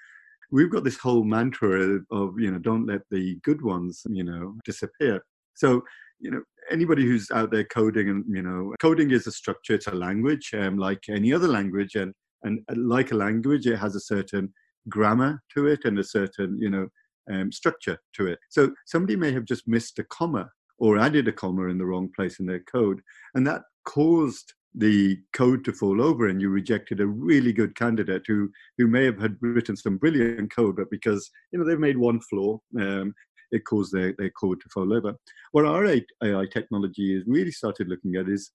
we've 0.50 0.70
got 0.70 0.84
this 0.84 0.98
whole 0.98 1.24
mantra 1.24 2.00
of 2.10 2.38
you 2.38 2.50
know 2.50 2.58
don't 2.58 2.86
let 2.86 3.02
the 3.10 3.36
good 3.42 3.62
ones 3.62 4.02
you 4.08 4.24
know 4.24 4.54
disappear. 4.64 5.24
So 5.54 5.82
you 6.20 6.30
know 6.30 6.42
anybody 6.70 7.04
who's 7.04 7.30
out 7.30 7.50
there 7.50 7.64
coding 7.64 8.08
and 8.08 8.24
you 8.28 8.42
know 8.42 8.74
coding 8.80 9.10
is 9.10 9.26
a 9.26 9.32
structure, 9.32 9.74
it's 9.74 9.86
a 9.86 9.94
language, 9.94 10.52
um, 10.54 10.78
like 10.78 11.04
any 11.08 11.32
other 11.32 11.48
language, 11.48 11.94
and 11.94 12.12
and 12.42 12.62
like 12.76 13.12
a 13.12 13.16
language, 13.16 13.66
it 13.66 13.76
has 13.76 13.94
a 13.96 14.00
certain 14.00 14.52
grammar 14.88 15.42
to 15.54 15.66
it 15.66 15.84
and 15.84 15.98
a 15.98 16.04
certain, 16.04 16.58
you 16.58 16.70
know, 16.70 16.88
um, 17.30 17.50
structure 17.50 17.98
to 18.14 18.26
it. 18.28 18.38
So 18.50 18.72
somebody 18.86 19.16
may 19.16 19.32
have 19.32 19.44
just 19.44 19.66
missed 19.66 19.98
a 19.98 20.04
comma 20.04 20.48
or 20.78 20.98
added 20.98 21.26
a 21.26 21.32
comma 21.32 21.68
in 21.68 21.78
the 21.78 21.86
wrong 21.86 22.10
place 22.14 22.38
in 22.38 22.46
their 22.46 22.62
code, 22.70 23.00
and 23.34 23.46
that 23.46 23.62
caused 23.84 24.52
the 24.76 25.18
code 25.32 25.64
to 25.64 25.72
fall 25.72 26.02
over 26.02 26.28
and 26.28 26.40
you 26.40 26.50
rejected 26.50 27.00
a 27.00 27.06
really 27.06 27.52
good 27.52 27.74
candidate 27.74 28.22
who 28.26 28.50
who 28.76 28.86
may 28.86 29.04
have 29.04 29.18
had 29.18 29.36
written 29.40 29.76
some 29.76 29.96
brilliant 29.96 30.54
code 30.54 30.76
but 30.76 30.90
because 30.90 31.30
you 31.50 31.58
know 31.58 31.64
they've 31.64 31.78
made 31.78 31.96
one 31.96 32.20
flaw 32.20 32.58
um, 32.80 33.14
it 33.52 33.64
caused 33.64 33.92
their, 33.92 34.12
their 34.18 34.30
code 34.30 34.60
to 34.60 34.68
fall 34.68 34.92
over 34.92 35.14
what 35.52 35.64
our 35.64 35.86
ai 35.86 36.46
technology 36.52 37.14
has 37.14 37.22
really 37.26 37.52
started 37.52 37.88
looking 37.88 38.16
at 38.16 38.28
is 38.28 38.50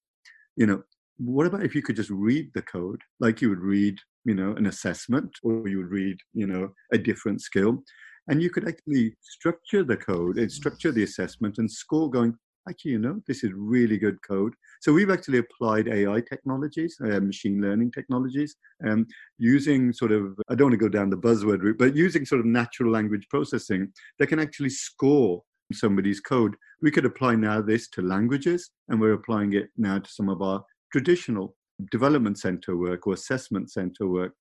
you 0.56 0.68
know 0.68 0.82
what 1.18 1.48
about 1.48 1.64
if 1.64 1.74
you 1.74 1.82
could 1.82 1.96
just 1.96 2.10
read 2.10 2.50
the 2.54 2.62
code 2.62 3.02
like 3.20 3.42
you 3.42 3.50
would 3.50 3.62
read 3.62 3.98
you 4.26 4.36
know, 4.36 4.54
an 4.54 4.68
assessment 4.68 5.32
or 5.44 5.68
you 5.68 5.78
would 5.78 5.90
read, 5.90 6.18
you 6.34 6.48
know, 6.48 6.70
a 6.94 6.98
different 6.98 7.42
skill. 7.42 7.84
And 8.28 8.42
you 8.42 8.50
could 8.50 8.68
actually 8.68 9.16
structure 9.22 9.84
the 9.84 9.98
code 9.98 10.38
and 10.38 10.52
structure 10.52 10.92
the 10.92 11.04
assessment 11.04 11.58
and 11.58 11.70
score 11.70 12.10
going, 12.10 12.36
actually, 12.70 12.92
you 12.92 13.00
know, 13.00 13.22
this 13.28 13.44
is 13.44 13.52
really 13.54 13.98
good 13.98 14.22
code. 14.22 14.54
So 14.82 14.94
we've 14.94 15.10
actually 15.10 15.40
applied 15.40 15.88
AI 15.88 16.22
technologies, 16.22 16.96
uh, 17.04 17.20
machine 17.20 17.62
learning 17.62 17.92
technologies, 17.92 18.56
um, 18.88 19.08
using 19.38 19.94
sort 19.94 20.12
of, 20.12 20.38
I 20.50 20.56
don't 20.56 20.70
want 20.70 20.80
to 20.80 20.86
go 20.86 20.90
down 20.90 21.10
the 21.10 21.18
buzzword 21.18 21.62
route, 21.62 21.78
but 21.78 21.96
using 21.96 22.26
sort 22.26 22.42
of 22.42 22.46
natural 22.46 22.92
language 22.92 23.28
processing 23.30 23.92
that 24.20 24.28
can 24.28 24.40
actually 24.40 24.70
score 24.70 25.42
somebody's 25.74 26.20
code. 26.20 26.56
We 26.82 26.92
could 26.92 27.06
apply 27.06 27.36
now 27.36 27.62
this 27.62 27.90
to 27.90 28.02
languages, 28.02 28.72
and 28.90 29.00
we're 29.00 29.14
applying 29.14 29.54
it 29.54 29.70
now 29.78 30.00
to 30.00 30.10
some 30.10 30.30
of 30.30 30.42
our 30.42 30.64
traditional 30.92 31.56
development 31.92 32.38
center 32.38 32.78
work 32.78 33.08
or 33.08 33.14
assessment 33.14 33.72
center 33.72 34.08
work. 34.08 34.34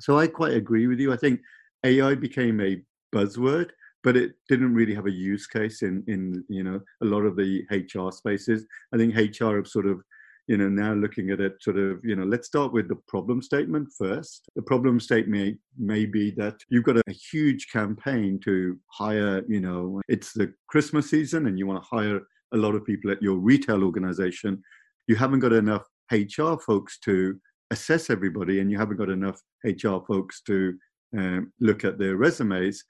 So 0.00 0.18
I 0.18 0.28
quite 0.28 0.52
agree 0.52 0.86
with 0.86 1.00
you. 1.00 1.12
I 1.12 1.16
think 1.16 1.40
AI 1.84 2.14
became 2.14 2.60
a 2.60 2.80
buzzword, 3.14 3.70
but 4.04 4.16
it 4.16 4.32
didn't 4.48 4.74
really 4.74 4.94
have 4.94 5.06
a 5.06 5.10
use 5.10 5.46
case 5.46 5.82
in 5.82 6.04
in 6.08 6.44
you 6.48 6.62
know 6.62 6.80
a 7.02 7.04
lot 7.04 7.24
of 7.24 7.36
the 7.36 7.64
HR 7.70 8.10
spaces. 8.10 8.66
I 8.92 8.96
think 8.96 9.14
HR 9.14 9.56
have 9.56 9.68
sort 9.68 9.86
of 9.86 10.00
you 10.46 10.56
know 10.56 10.68
now 10.68 10.94
looking 10.94 11.30
at 11.30 11.40
it 11.40 11.60
sort 11.60 11.78
of 11.78 12.04
you 12.04 12.16
know 12.16 12.24
let's 12.24 12.46
start 12.46 12.72
with 12.72 12.88
the 12.88 12.96
problem 13.06 13.42
statement 13.42 13.88
first 13.98 14.48
the 14.56 14.62
problem 14.62 14.98
statement 14.98 15.58
may, 15.78 15.96
may 15.96 16.06
be 16.06 16.30
that 16.30 16.54
you've 16.70 16.84
got 16.84 16.96
a, 16.96 17.02
huge 17.30 17.68
campaign 17.70 18.40
to 18.42 18.78
hire 18.90 19.44
you 19.46 19.60
know 19.60 20.00
it's 20.08 20.32
the 20.32 20.50
christmas 20.66 21.10
season 21.10 21.48
and 21.48 21.58
you 21.58 21.66
want 21.66 21.82
to 21.82 21.88
hire 21.94 22.22
a 22.54 22.56
lot 22.56 22.74
of 22.74 22.82
people 22.86 23.10
at 23.10 23.20
your 23.20 23.36
retail 23.36 23.84
organization 23.84 24.62
you 25.06 25.16
haven't 25.16 25.40
got 25.40 25.52
enough 25.52 25.84
HR 26.12 26.54
folks 26.54 26.98
to 27.00 27.38
assess 27.70 28.10
everybody, 28.10 28.60
and 28.60 28.70
you 28.70 28.78
haven't 28.78 28.96
got 28.96 29.10
enough 29.10 29.40
HR 29.64 29.98
folks 30.06 30.42
to 30.42 30.74
um, 31.16 31.52
look 31.60 31.84
at 31.84 31.98
their 31.98 32.16
resumes. 32.16 32.84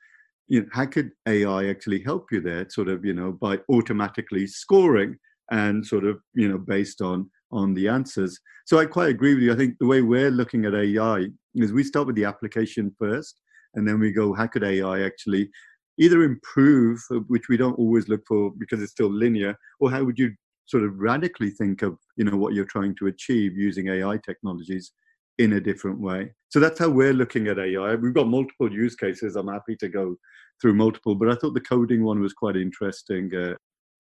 You 0.48 0.62
know, 0.62 0.68
how 0.72 0.86
could 0.86 1.10
AI 1.26 1.66
actually 1.68 2.02
help 2.02 2.32
you 2.32 2.40
there? 2.40 2.68
Sort 2.70 2.88
of, 2.88 3.04
you 3.04 3.14
know, 3.14 3.32
by 3.32 3.58
automatically 3.70 4.46
scoring 4.46 5.16
and 5.50 5.86
sort 5.86 6.04
of, 6.04 6.20
you 6.34 6.48
know, 6.48 6.58
based 6.58 7.00
on 7.00 7.30
on 7.50 7.74
the 7.74 7.88
answers. 7.88 8.38
So 8.66 8.78
I 8.78 8.84
quite 8.84 9.08
agree 9.08 9.34
with 9.34 9.42
you. 9.42 9.52
I 9.52 9.56
think 9.56 9.76
the 9.80 9.86
way 9.86 10.02
we're 10.02 10.30
looking 10.30 10.66
at 10.66 10.74
AI 10.74 11.26
is 11.54 11.72
we 11.72 11.82
start 11.82 12.06
with 12.06 12.16
the 12.16 12.24
application 12.24 12.94
first, 12.98 13.40
and 13.74 13.88
then 13.88 13.98
we 13.98 14.12
go, 14.12 14.34
how 14.34 14.46
could 14.46 14.64
AI 14.64 15.00
actually 15.00 15.48
either 15.98 16.22
improve, 16.22 17.00
uh, 17.10 17.20
which 17.28 17.48
we 17.48 17.56
don't 17.56 17.78
always 17.78 18.08
look 18.08 18.22
for 18.26 18.52
because 18.58 18.82
it's 18.82 18.92
still 18.92 19.10
linear, 19.10 19.56
or 19.80 19.90
how 19.90 20.04
would 20.04 20.18
you 20.18 20.32
sort 20.66 20.84
of 20.84 20.98
radically 20.98 21.50
think 21.50 21.82
of 21.82 21.96
you 22.16 22.24
know 22.24 22.36
what 22.36 22.54
you're 22.54 22.64
trying 22.66 22.94
to 22.96 23.06
achieve 23.06 23.56
using 23.56 23.88
AI 23.88 24.18
technologies 24.18 24.92
in 25.38 25.54
a 25.54 25.60
different 25.60 26.00
way. 26.00 26.32
So 26.50 26.60
that's 26.60 26.78
how 26.78 26.88
we're 26.88 27.12
looking 27.12 27.46
at 27.46 27.58
AI. 27.58 27.94
We've 27.94 28.14
got 28.14 28.28
multiple 28.28 28.72
use 28.72 28.96
cases. 28.96 29.36
I'm 29.36 29.48
happy 29.48 29.76
to 29.76 29.88
go 29.88 30.16
through 30.60 30.74
multiple, 30.74 31.14
but 31.14 31.30
I 31.30 31.34
thought 31.34 31.54
the 31.54 31.60
coding 31.60 32.04
one 32.04 32.20
was 32.20 32.32
quite 32.32 32.56
interesting. 32.56 33.34
Uh, 33.34 33.54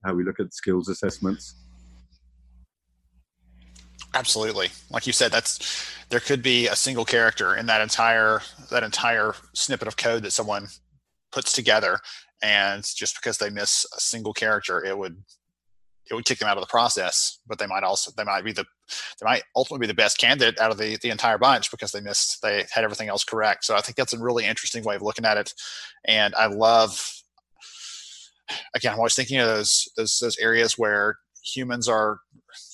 how 0.04 0.14
we 0.14 0.24
look 0.24 0.40
at 0.40 0.54
skills 0.54 0.88
assessments. 0.88 1.56
Absolutely, 4.14 4.68
like 4.90 5.06
you 5.06 5.12
said, 5.12 5.30
that's 5.30 5.92
there 6.08 6.20
could 6.20 6.42
be 6.42 6.66
a 6.66 6.76
single 6.76 7.04
character 7.04 7.54
in 7.54 7.66
that 7.66 7.80
entire 7.80 8.40
that 8.70 8.82
entire 8.82 9.34
snippet 9.54 9.86
of 9.86 9.96
code 9.96 10.22
that 10.22 10.32
someone 10.32 10.66
puts 11.30 11.52
together, 11.52 11.98
and 12.42 12.84
just 12.96 13.16
because 13.16 13.38
they 13.38 13.50
miss 13.50 13.84
a 13.96 14.00
single 14.00 14.32
character, 14.32 14.82
it 14.84 14.96
would 14.96 15.22
it 16.10 16.14
would 16.14 16.24
kick 16.24 16.38
them 16.38 16.48
out 16.48 16.56
of 16.56 16.62
the 16.62 16.68
process. 16.68 17.38
But 17.46 17.58
they 17.58 17.66
might 17.66 17.82
also 17.82 18.10
they 18.16 18.24
might 18.24 18.44
be 18.44 18.52
the 18.52 18.64
they 19.20 19.24
might 19.24 19.42
ultimately 19.56 19.86
be 19.86 19.90
the 19.90 19.94
best 19.94 20.18
candidate 20.18 20.60
out 20.60 20.70
of 20.70 20.78
the 20.78 20.96
the 21.02 21.10
entire 21.10 21.38
bunch 21.38 21.70
because 21.70 21.92
they 21.92 22.00
missed 22.00 22.42
they 22.42 22.64
had 22.70 22.84
everything 22.84 23.08
else 23.08 23.24
correct. 23.24 23.64
So 23.64 23.76
I 23.76 23.80
think 23.80 23.96
that's 23.96 24.12
a 24.12 24.18
really 24.18 24.44
interesting 24.44 24.84
way 24.84 24.96
of 24.96 25.02
looking 25.02 25.24
at 25.24 25.36
it, 25.36 25.52
and 26.04 26.34
I 26.34 26.46
love. 26.46 27.14
Again, 28.74 28.92
I'm 28.92 28.98
always 28.98 29.14
thinking 29.14 29.38
of 29.38 29.46
those 29.46 29.88
those 29.96 30.18
those 30.20 30.38
areas 30.38 30.78
where 30.78 31.18
humans 31.42 31.88
are 31.88 32.20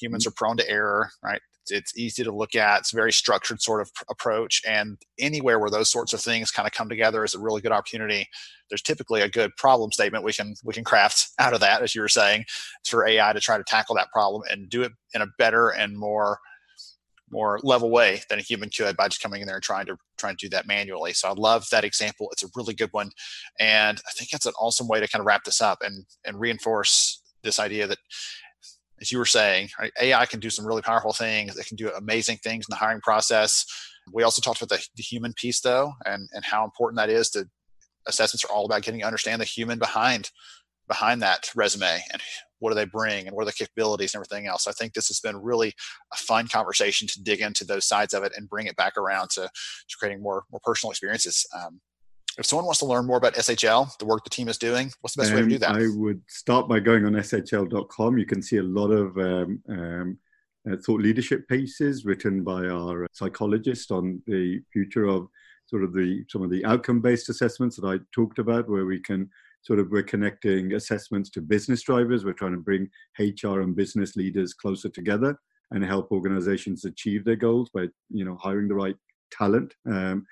humans 0.00 0.26
are 0.26 0.30
prone 0.30 0.56
to 0.56 0.68
error, 0.68 1.10
right? 1.22 1.40
It's 1.70 1.96
easy 1.96 2.24
to 2.24 2.32
look 2.32 2.54
at. 2.54 2.80
It's 2.80 2.92
a 2.92 2.96
very 2.96 3.12
structured 3.12 3.60
sort 3.62 3.80
of 3.80 3.90
approach, 4.08 4.62
and 4.66 4.98
anywhere 5.18 5.58
where 5.58 5.70
those 5.70 5.90
sorts 5.90 6.12
of 6.12 6.20
things 6.20 6.50
kind 6.50 6.66
of 6.66 6.72
come 6.72 6.88
together 6.88 7.24
is 7.24 7.34
a 7.34 7.40
really 7.40 7.60
good 7.60 7.72
opportunity. 7.72 8.26
There's 8.68 8.82
typically 8.82 9.20
a 9.20 9.28
good 9.28 9.54
problem 9.56 9.92
statement 9.92 10.24
we 10.24 10.32
can 10.32 10.54
we 10.64 10.74
can 10.74 10.84
craft 10.84 11.28
out 11.38 11.54
of 11.54 11.60
that, 11.60 11.82
as 11.82 11.94
you 11.94 12.00
were 12.00 12.08
saying, 12.08 12.44
for 12.86 13.06
AI 13.06 13.32
to 13.32 13.40
try 13.40 13.58
to 13.58 13.64
tackle 13.64 13.94
that 13.96 14.10
problem 14.12 14.42
and 14.50 14.68
do 14.68 14.82
it 14.82 14.92
in 15.14 15.22
a 15.22 15.26
better 15.38 15.70
and 15.70 15.96
more 15.96 16.38
more 17.30 17.58
level 17.62 17.90
way 17.90 18.22
than 18.28 18.38
a 18.38 18.42
human 18.42 18.70
could 18.70 18.96
by 18.96 19.08
just 19.08 19.22
coming 19.22 19.40
in 19.40 19.46
there 19.46 19.56
and 19.56 19.64
trying 19.64 19.86
to 19.86 19.96
trying 20.16 20.36
to 20.36 20.46
do 20.46 20.50
that 20.50 20.66
manually. 20.66 21.12
So 21.12 21.28
I 21.28 21.32
love 21.32 21.66
that 21.70 21.84
example. 21.84 22.28
It's 22.30 22.44
a 22.44 22.48
really 22.54 22.74
good 22.74 22.90
one, 22.92 23.10
and 23.58 24.00
I 24.06 24.10
think 24.16 24.30
that's 24.30 24.46
an 24.46 24.52
awesome 24.58 24.88
way 24.88 25.00
to 25.00 25.08
kind 25.08 25.20
of 25.20 25.26
wrap 25.26 25.44
this 25.44 25.60
up 25.60 25.78
and 25.82 26.04
and 26.24 26.38
reinforce 26.38 27.20
this 27.42 27.60
idea 27.60 27.86
that 27.86 27.98
as 29.00 29.10
you 29.10 29.18
were 29.18 29.26
saying, 29.26 29.68
right, 29.78 29.92
AI 30.00 30.26
can 30.26 30.40
do 30.40 30.50
some 30.50 30.66
really 30.66 30.82
powerful 30.82 31.12
things. 31.12 31.56
It 31.56 31.66
can 31.66 31.76
do 31.76 31.90
amazing 31.90 32.38
things 32.38 32.66
in 32.68 32.72
the 32.72 32.76
hiring 32.76 33.00
process. 33.00 33.64
We 34.12 34.22
also 34.22 34.40
talked 34.40 34.62
about 34.62 34.78
the, 34.78 34.86
the 34.96 35.02
human 35.02 35.32
piece, 35.34 35.60
though, 35.60 35.92
and 36.06 36.28
and 36.32 36.44
how 36.44 36.64
important 36.64 36.98
that 36.98 37.10
is. 37.10 37.30
To 37.30 37.48
assessments 38.06 38.44
are 38.44 38.52
all 38.52 38.66
about 38.66 38.82
getting 38.82 39.00
to 39.00 39.06
understand 39.06 39.40
the 39.40 39.46
human 39.46 39.78
behind 39.78 40.30
behind 40.86 41.22
that 41.22 41.50
resume 41.56 42.00
and 42.12 42.20
what 42.58 42.70
do 42.70 42.74
they 42.74 42.84
bring 42.84 43.26
and 43.26 43.34
what 43.34 43.42
are 43.42 43.46
the 43.46 43.52
capabilities 43.52 44.14
and 44.14 44.18
everything 44.20 44.46
else. 44.46 44.66
I 44.66 44.72
think 44.72 44.92
this 44.92 45.08
has 45.08 45.20
been 45.20 45.36
really 45.36 45.74
a 46.12 46.16
fun 46.16 46.46
conversation 46.46 47.08
to 47.08 47.22
dig 47.22 47.40
into 47.40 47.64
those 47.64 47.86
sides 47.86 48.14
of 48.14 48.22
it 48.22 48.32
and 48.36 48.48
bring 48.48 48.66
it 48.66 48.76
back 48.76 48.96
around 48.96 49.30
to, 49.30 49.42
to 49.42 49.96
creating 49.98 50.22
more 50.22 50.44
more 50.50 50.60
personal 50.62 50.90
experiences. 50.90 51.46
Um, 51.56 51.80
if 52.38 52.46
someone 52.46 52.66
wants 52.66 52.80
to 52.80 52.86
learn 52.86 53.06
more 53.06 53.16
about 53.16 53.34
SHL, 53.34 53.96
the 53.98 54.04
work 54.04 54.24
the 54.24 54.30
team 54.30 54.48
is 54.48 54.58
doing, 54.58 54.90
what's 55.00 55.14
the 55.14 55.22
best 55.22 55.32
um, 55.32 55.36
way 55.36 55.42
to 55.42 55.48
do 55.48 55.58
that? 55.58 55.70
I 55.70 55.86
would 55.94 56.22
start 56.28 56.68
by 56.68 56.80
going 56.80 57.04
on 57.04 57.12
shl.com. 57.12 58.18
You 58.18 58.26
can 58.26 58.42
see 58.42 58.56
a 58.56 58.62
lot 58.62 58.90
of 58.90 59.16
um, 59.18 59.62
um, 59.68 60.18
uh, 60.70 60.76
thought 60.84 61.00
leadership 61.00 61.46
pieces 61.48 62.04
written 62.04 62.42
by 62.42 62.66
our 62.66 63.06
psychologist 63.12 63.90
on 63.90 64.22
the 64.26 64.60
future 64.72 65.06
of 65.06 65.28
sort 65.66 65.84
of 65.84 65.92
the 65.92 66.24
some 66.28 66.42
of 66.42 66.50
the 66.50 66.64
outcome-based 66.64 67.28
assessments 67.28 67.76
that 67.76 67.86
I 67.86 67.98
talked 68.12 68.38
about, 68.38 68.68
where 68.68 68.86
we 68.86 69.00
can 69.00 69.30
sort 69.62 69.78
of 69.78 69.90
we're 69.90 70.02
connecting 70.02 70.74
assessments 70.74 71.30
to 71.30 71.40
business 71.40 71.82
drivers. 71.82 72.24
We're 72.24 72.32
trying 72.32 72.52
to 72.52 72.58
bring 72.58 72.88
HR 73.18 73.60
and 73.60 73.76
business 73.76 74.16
leaders 74.16 74.54
closer 74.54 74.88
together 74.88 75.38
and 75.70 75.84
help 75.84 76.12
organizations 76.12 76.84
achieve 76.84 77.24
their 77.24 77.36
goals 77.36 77.70
by 77.70 77.88
you 78.10 78.24
know 78.24 78.36
hiring 78.36 78.68
the 78.68 78.74
right 78.74 78.96
talent. 79.30 79.74
Um, 79.86 80.26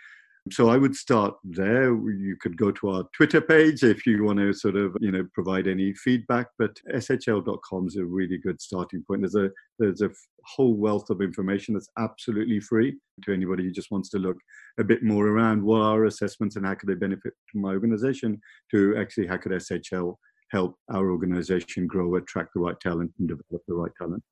so 0.51 0.69
I 0.71 0.77
would 0.77 0.97
start 0.97 1.35
there. 1.45 1.95
You 1.95 2.37
could 2.41 2.57
go 2.57 2.73
to 2.73 2.91
our 2.91 3.05
Twitter 3.15 3.41
page 3.41 3.85
if 3.85 4.05
you 4.07 4.25
want 4.25 4.41
to 4.41 4.53
sort 4.53 4.75
of, 4.77 4.97
you 5.01 5.13
know, 5.13 5.27
provide 5.33 5.69
any 5.69 5.95
feedback. 5.95 6.49
But 6.59 6.77
shl.com 6.93 7.87
is 7.87 7.97
a 7.97 8.05
really 8.05 8.39
good 8.39 8.61
starting 8.61 9.05
point. 9.07 9.21
There's 9.23 9.37
a 9.37 9.51
there's 9.79 10.03
a 10.03 10.11
whole 10.45 10.75
wealth 10.75 11.11
of 11.11 11.21
information 11.21 11.75
that's 11.75 11.91
absolutely 11.97 12.59
free 12.59 12.97
to 13.25 13.33
anybody 13.33 13.63
who 13.63 13.71
just 13.71 13.93
wants 13.93 14.09
to 14.11 14.19
look 14.19 14.37
a 14.81 14.85
bit 14.85 15.05
more 15.05 15.29
around 15.29 15.63
what 15.63 15.81
are 15.81 16.07
assessments 16.07 16.57
and 16.57 16.67
how 16.67 16.75
could 16.75 16.89
they 16.89 16.95
benefit 16.95 17.35
my 17.55 17.71
organization 17.71 18.41
to 18.73 18.97
actually 18.99 19.29
how 19.29 19.37
could 19.37 19.53
SHL 19.53 20.17
help 20.51 20.77
our 20.91 21.11
organization 21.11 21.87
grow, 21.87 22.17
attract 22.17 22.51
the 22.55 22.61
right 22.61 22.79
talent, 22.81 23.13
and 23.19 23.29
develop 23.29 23.63
the 23.69 23.75
right 23.75 23.93
talent. 23.99 24.23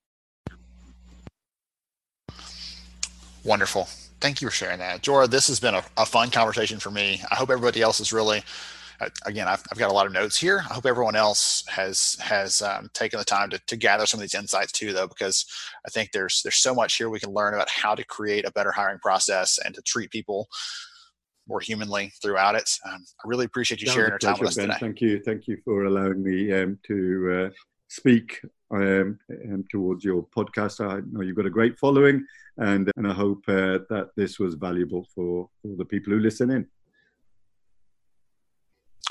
Wonderful 3.45 3.89
thank 4.21 4.41
you 4.41 4.49
for 4.49 4.55
sharing 4.55 4.79
that. 4.79 5.03
Jora, 5.03 5.29
this 5.29 5.49
has 5.49 5.61
been 5.61 5.75
a, 5.75 5.85
a 5.97 6.07
fun 6.07 6.31
conversation 6.31 6.79
for 6.79 6.91
me. 6.91 7.21
I 7.31 7.37
hope 7.37 7.51
everybody 7.51 7.83
else 7.83 8.01
is 8.01 8.13
really, 8.13 8.43
uh, 9.01 9.09
again, 9.27 9.49
I've, 9.49 9.63
I've, 9.71 9.79
got 9.79 9.91
a 9.91 9.95
lot 9.95 10.07
of 10.07 10.13
notes 10.13 10.39
here. 10.39 10.63
I 10.69 10.75
hope 10.75 10.87
everyone 10.87 11.17
else 11.17 11.65
has 11.69 12.17
has 12.21 12.63
um, 12.63 12.91
taken 12.93 13.19
the 13.19 13.25
time 13.25 13.51
to, 13.51 13.59
to 13.59 13.77
gather 13.77 14.07
some 14.07 14.19
of 14.19 14.23
these 14.23 14.35
insights 14.35 14.73
too, 14.73 14.93
though, 14.93 15.09
because 15.09 15.47
I 15.87 15.91
think 15.91 16.13
there's 16.13 16.43
there's 16.43 16.57
so 16.57 16.75
much 16.75 16.97
here 16.97 17.09
we 17.09 17.21
can 17.21 17.33
learn 17.33 17.55
about 17.55 17.71
how 17.71 17.95
to 17.95 18.05
create 18.05 18.45
a 18.47 18.53
better 18.53 18.73
hiring 18.73 18.99
process 18.99 19.59
and 19.65 19.75
to 19.75 19.83
treat 19.83 20.11
people 20.11 20.49
more 21.49 21.61
humanly 21.61 22.13
throughout 22.23 22.55
it. 22.55 22.71
Um, 22.87 23.05
I 23.25 23.29
really 23.29 23.47
appreciate 23.47 23.81
you 23.81 23.87
that 23.87 23.95
sharing 23.95 24.11
your 24.11 24.19
time 24.19 24.37
with 24.39 24.51
us 24.51 24.57
ben. 24.57 24.69
today. 24.69 24.79
Thank 24.79 25.01
you. 25.01 25.21
Thank 25.21 25.49
you 25.49 25.59
for 25.65 25.85
allowing 25.85 26.23
me 26.23 26.53
um, 26.53 26.79
to 26.85 27.47
uh, 27.47 27.55
speak 27.89 28.41
um, 28.71 29.19
towards 29.71 30.05
your 30.05 30.23
podcast. 30.25 30.81
I 30.85 31.01
know 31.11 31.23
you've 31.23 31.37
got 31.37 31.47
a 31.47 31.51
great 31.51 31.79
following, 31.79 32.25
and, 32.57 32.91
and 32.97 33.07
I 33.07 33.13
hope 33.13 33.43
uh, 33.49 33.79
that 33.91 34.11
this 34.17 34.39
was 34.39 34.55
valuable 34.55 35.07
for, 35.15 35.49
for 35.63 35.77
the 35.77 35.85
people 35.85 36.13
who 36.13 36.21
listen 36.21 36.51
in. 36.51 36.67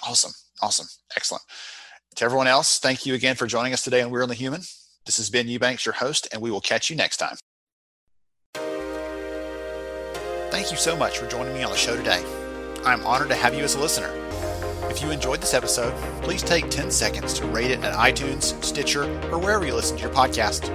Awesome. 0.04 0.32
Awesome. 0.62 0.88
Excellent. 1.16 1.44
To 2.16 2.26
everyone 2.26 2.48
else, 2.48 2.80
thank 2.80 3.06
you 3.06 3.14
again 3.14 3.36
for 3.36 3.48
joining 3.48 3.74
us 3.74 3.82
today 3.82 4.02
on 4.02 4.12
We're 4.12 4.24
Only 4.24 4.36
Human. 4.36 4.62
This 5.06 5.18
has 5.18 5.30
been 5.30 5.48
Eubanks, 5.48 5.86
your 5.86 5.94
host, 5.94 6.28
and 6.32 6.42
we 6.42 6.52
will 6.52 6.62
catch 6.62 6.90
you 6.90 6.96
next 6.96 7.18
time. 7.18 7.38
Thank 10.52 10.72
you 10.72 10.78
so 10.78 10.96
much 10.96 11.18
for 11.18 11.28
joining 11.28 11.54
me 11.54 11.64
on 11.64 11.72
the 11.72 11.78
show 11.78 11.96
today. 11.96 12.24
I'm 12.84 13.06
honored 13.06 13.30
to 13.30 13.36
have 13.36 13.54
you 13.54 13.64
as 13.64 13.76
a 13.76 13.80
listener. 13.80 14.10
If 14.90 15.02
you 15.02 15.12
enjoyed 15.12 15.42
this 15.42 15.54
episode, 15.54 15.94
please 16.24 16.42
take 16.42 16.70
10 16.70 16.92
seconds 16.92 17.34
to 17.36 17.46
rate 17.46 17.72
it 17.72 17.84
at 17.84 17.94
iTunes, 17.96 18.62
Stitcher, 18.64 19.04
or 19.32 19.38
wherever 19.38 19.66
you 19.66 19.76
listen 19.76 19.98
to 19.98 20.04
your 20.04 20.12
podcast. 20.12 20.70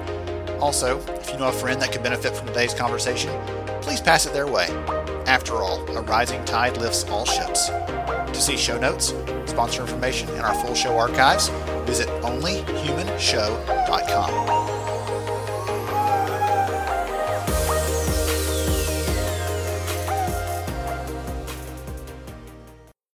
Also, 0.61 1.01
if 1.21 1.31
you 1.31 1.39
know 1.39 1.49
a 1.49 1.53
friend 1.53 1.81
that 1.83 1.93
could 1.93 2.03
benefit 2.03 2.37
from 2.37 2.47
today's 2.47 2.75
conversation, 2.75 3.31
please 3.83 4.01
pass 4.01 4.25
it 4.25 4.33
their 4.33 4.47
way. 4.47 4.69
After 5.27 5.55
all, 5.55 5.81
a 5.97 6.03
rising 6.03 6.45
tide 6.45 6.77
lifts 6.77 7.05
all 7.05 7.25
ships. 7.25 7.69
To 7.69 8.41
see 8.41 8.57
show 8.57 8.79
notes, 8.79 9.13
sponsor 9.47 9.83
information, 9.83 10.29
and 10.31 10.41
our 10.41 10.55
full 10.55 10.75
show 10.75 10.97
archives, 10.97 11.49
visit 11.87 12.09
onlyhumanshow.com. 12.23 14.74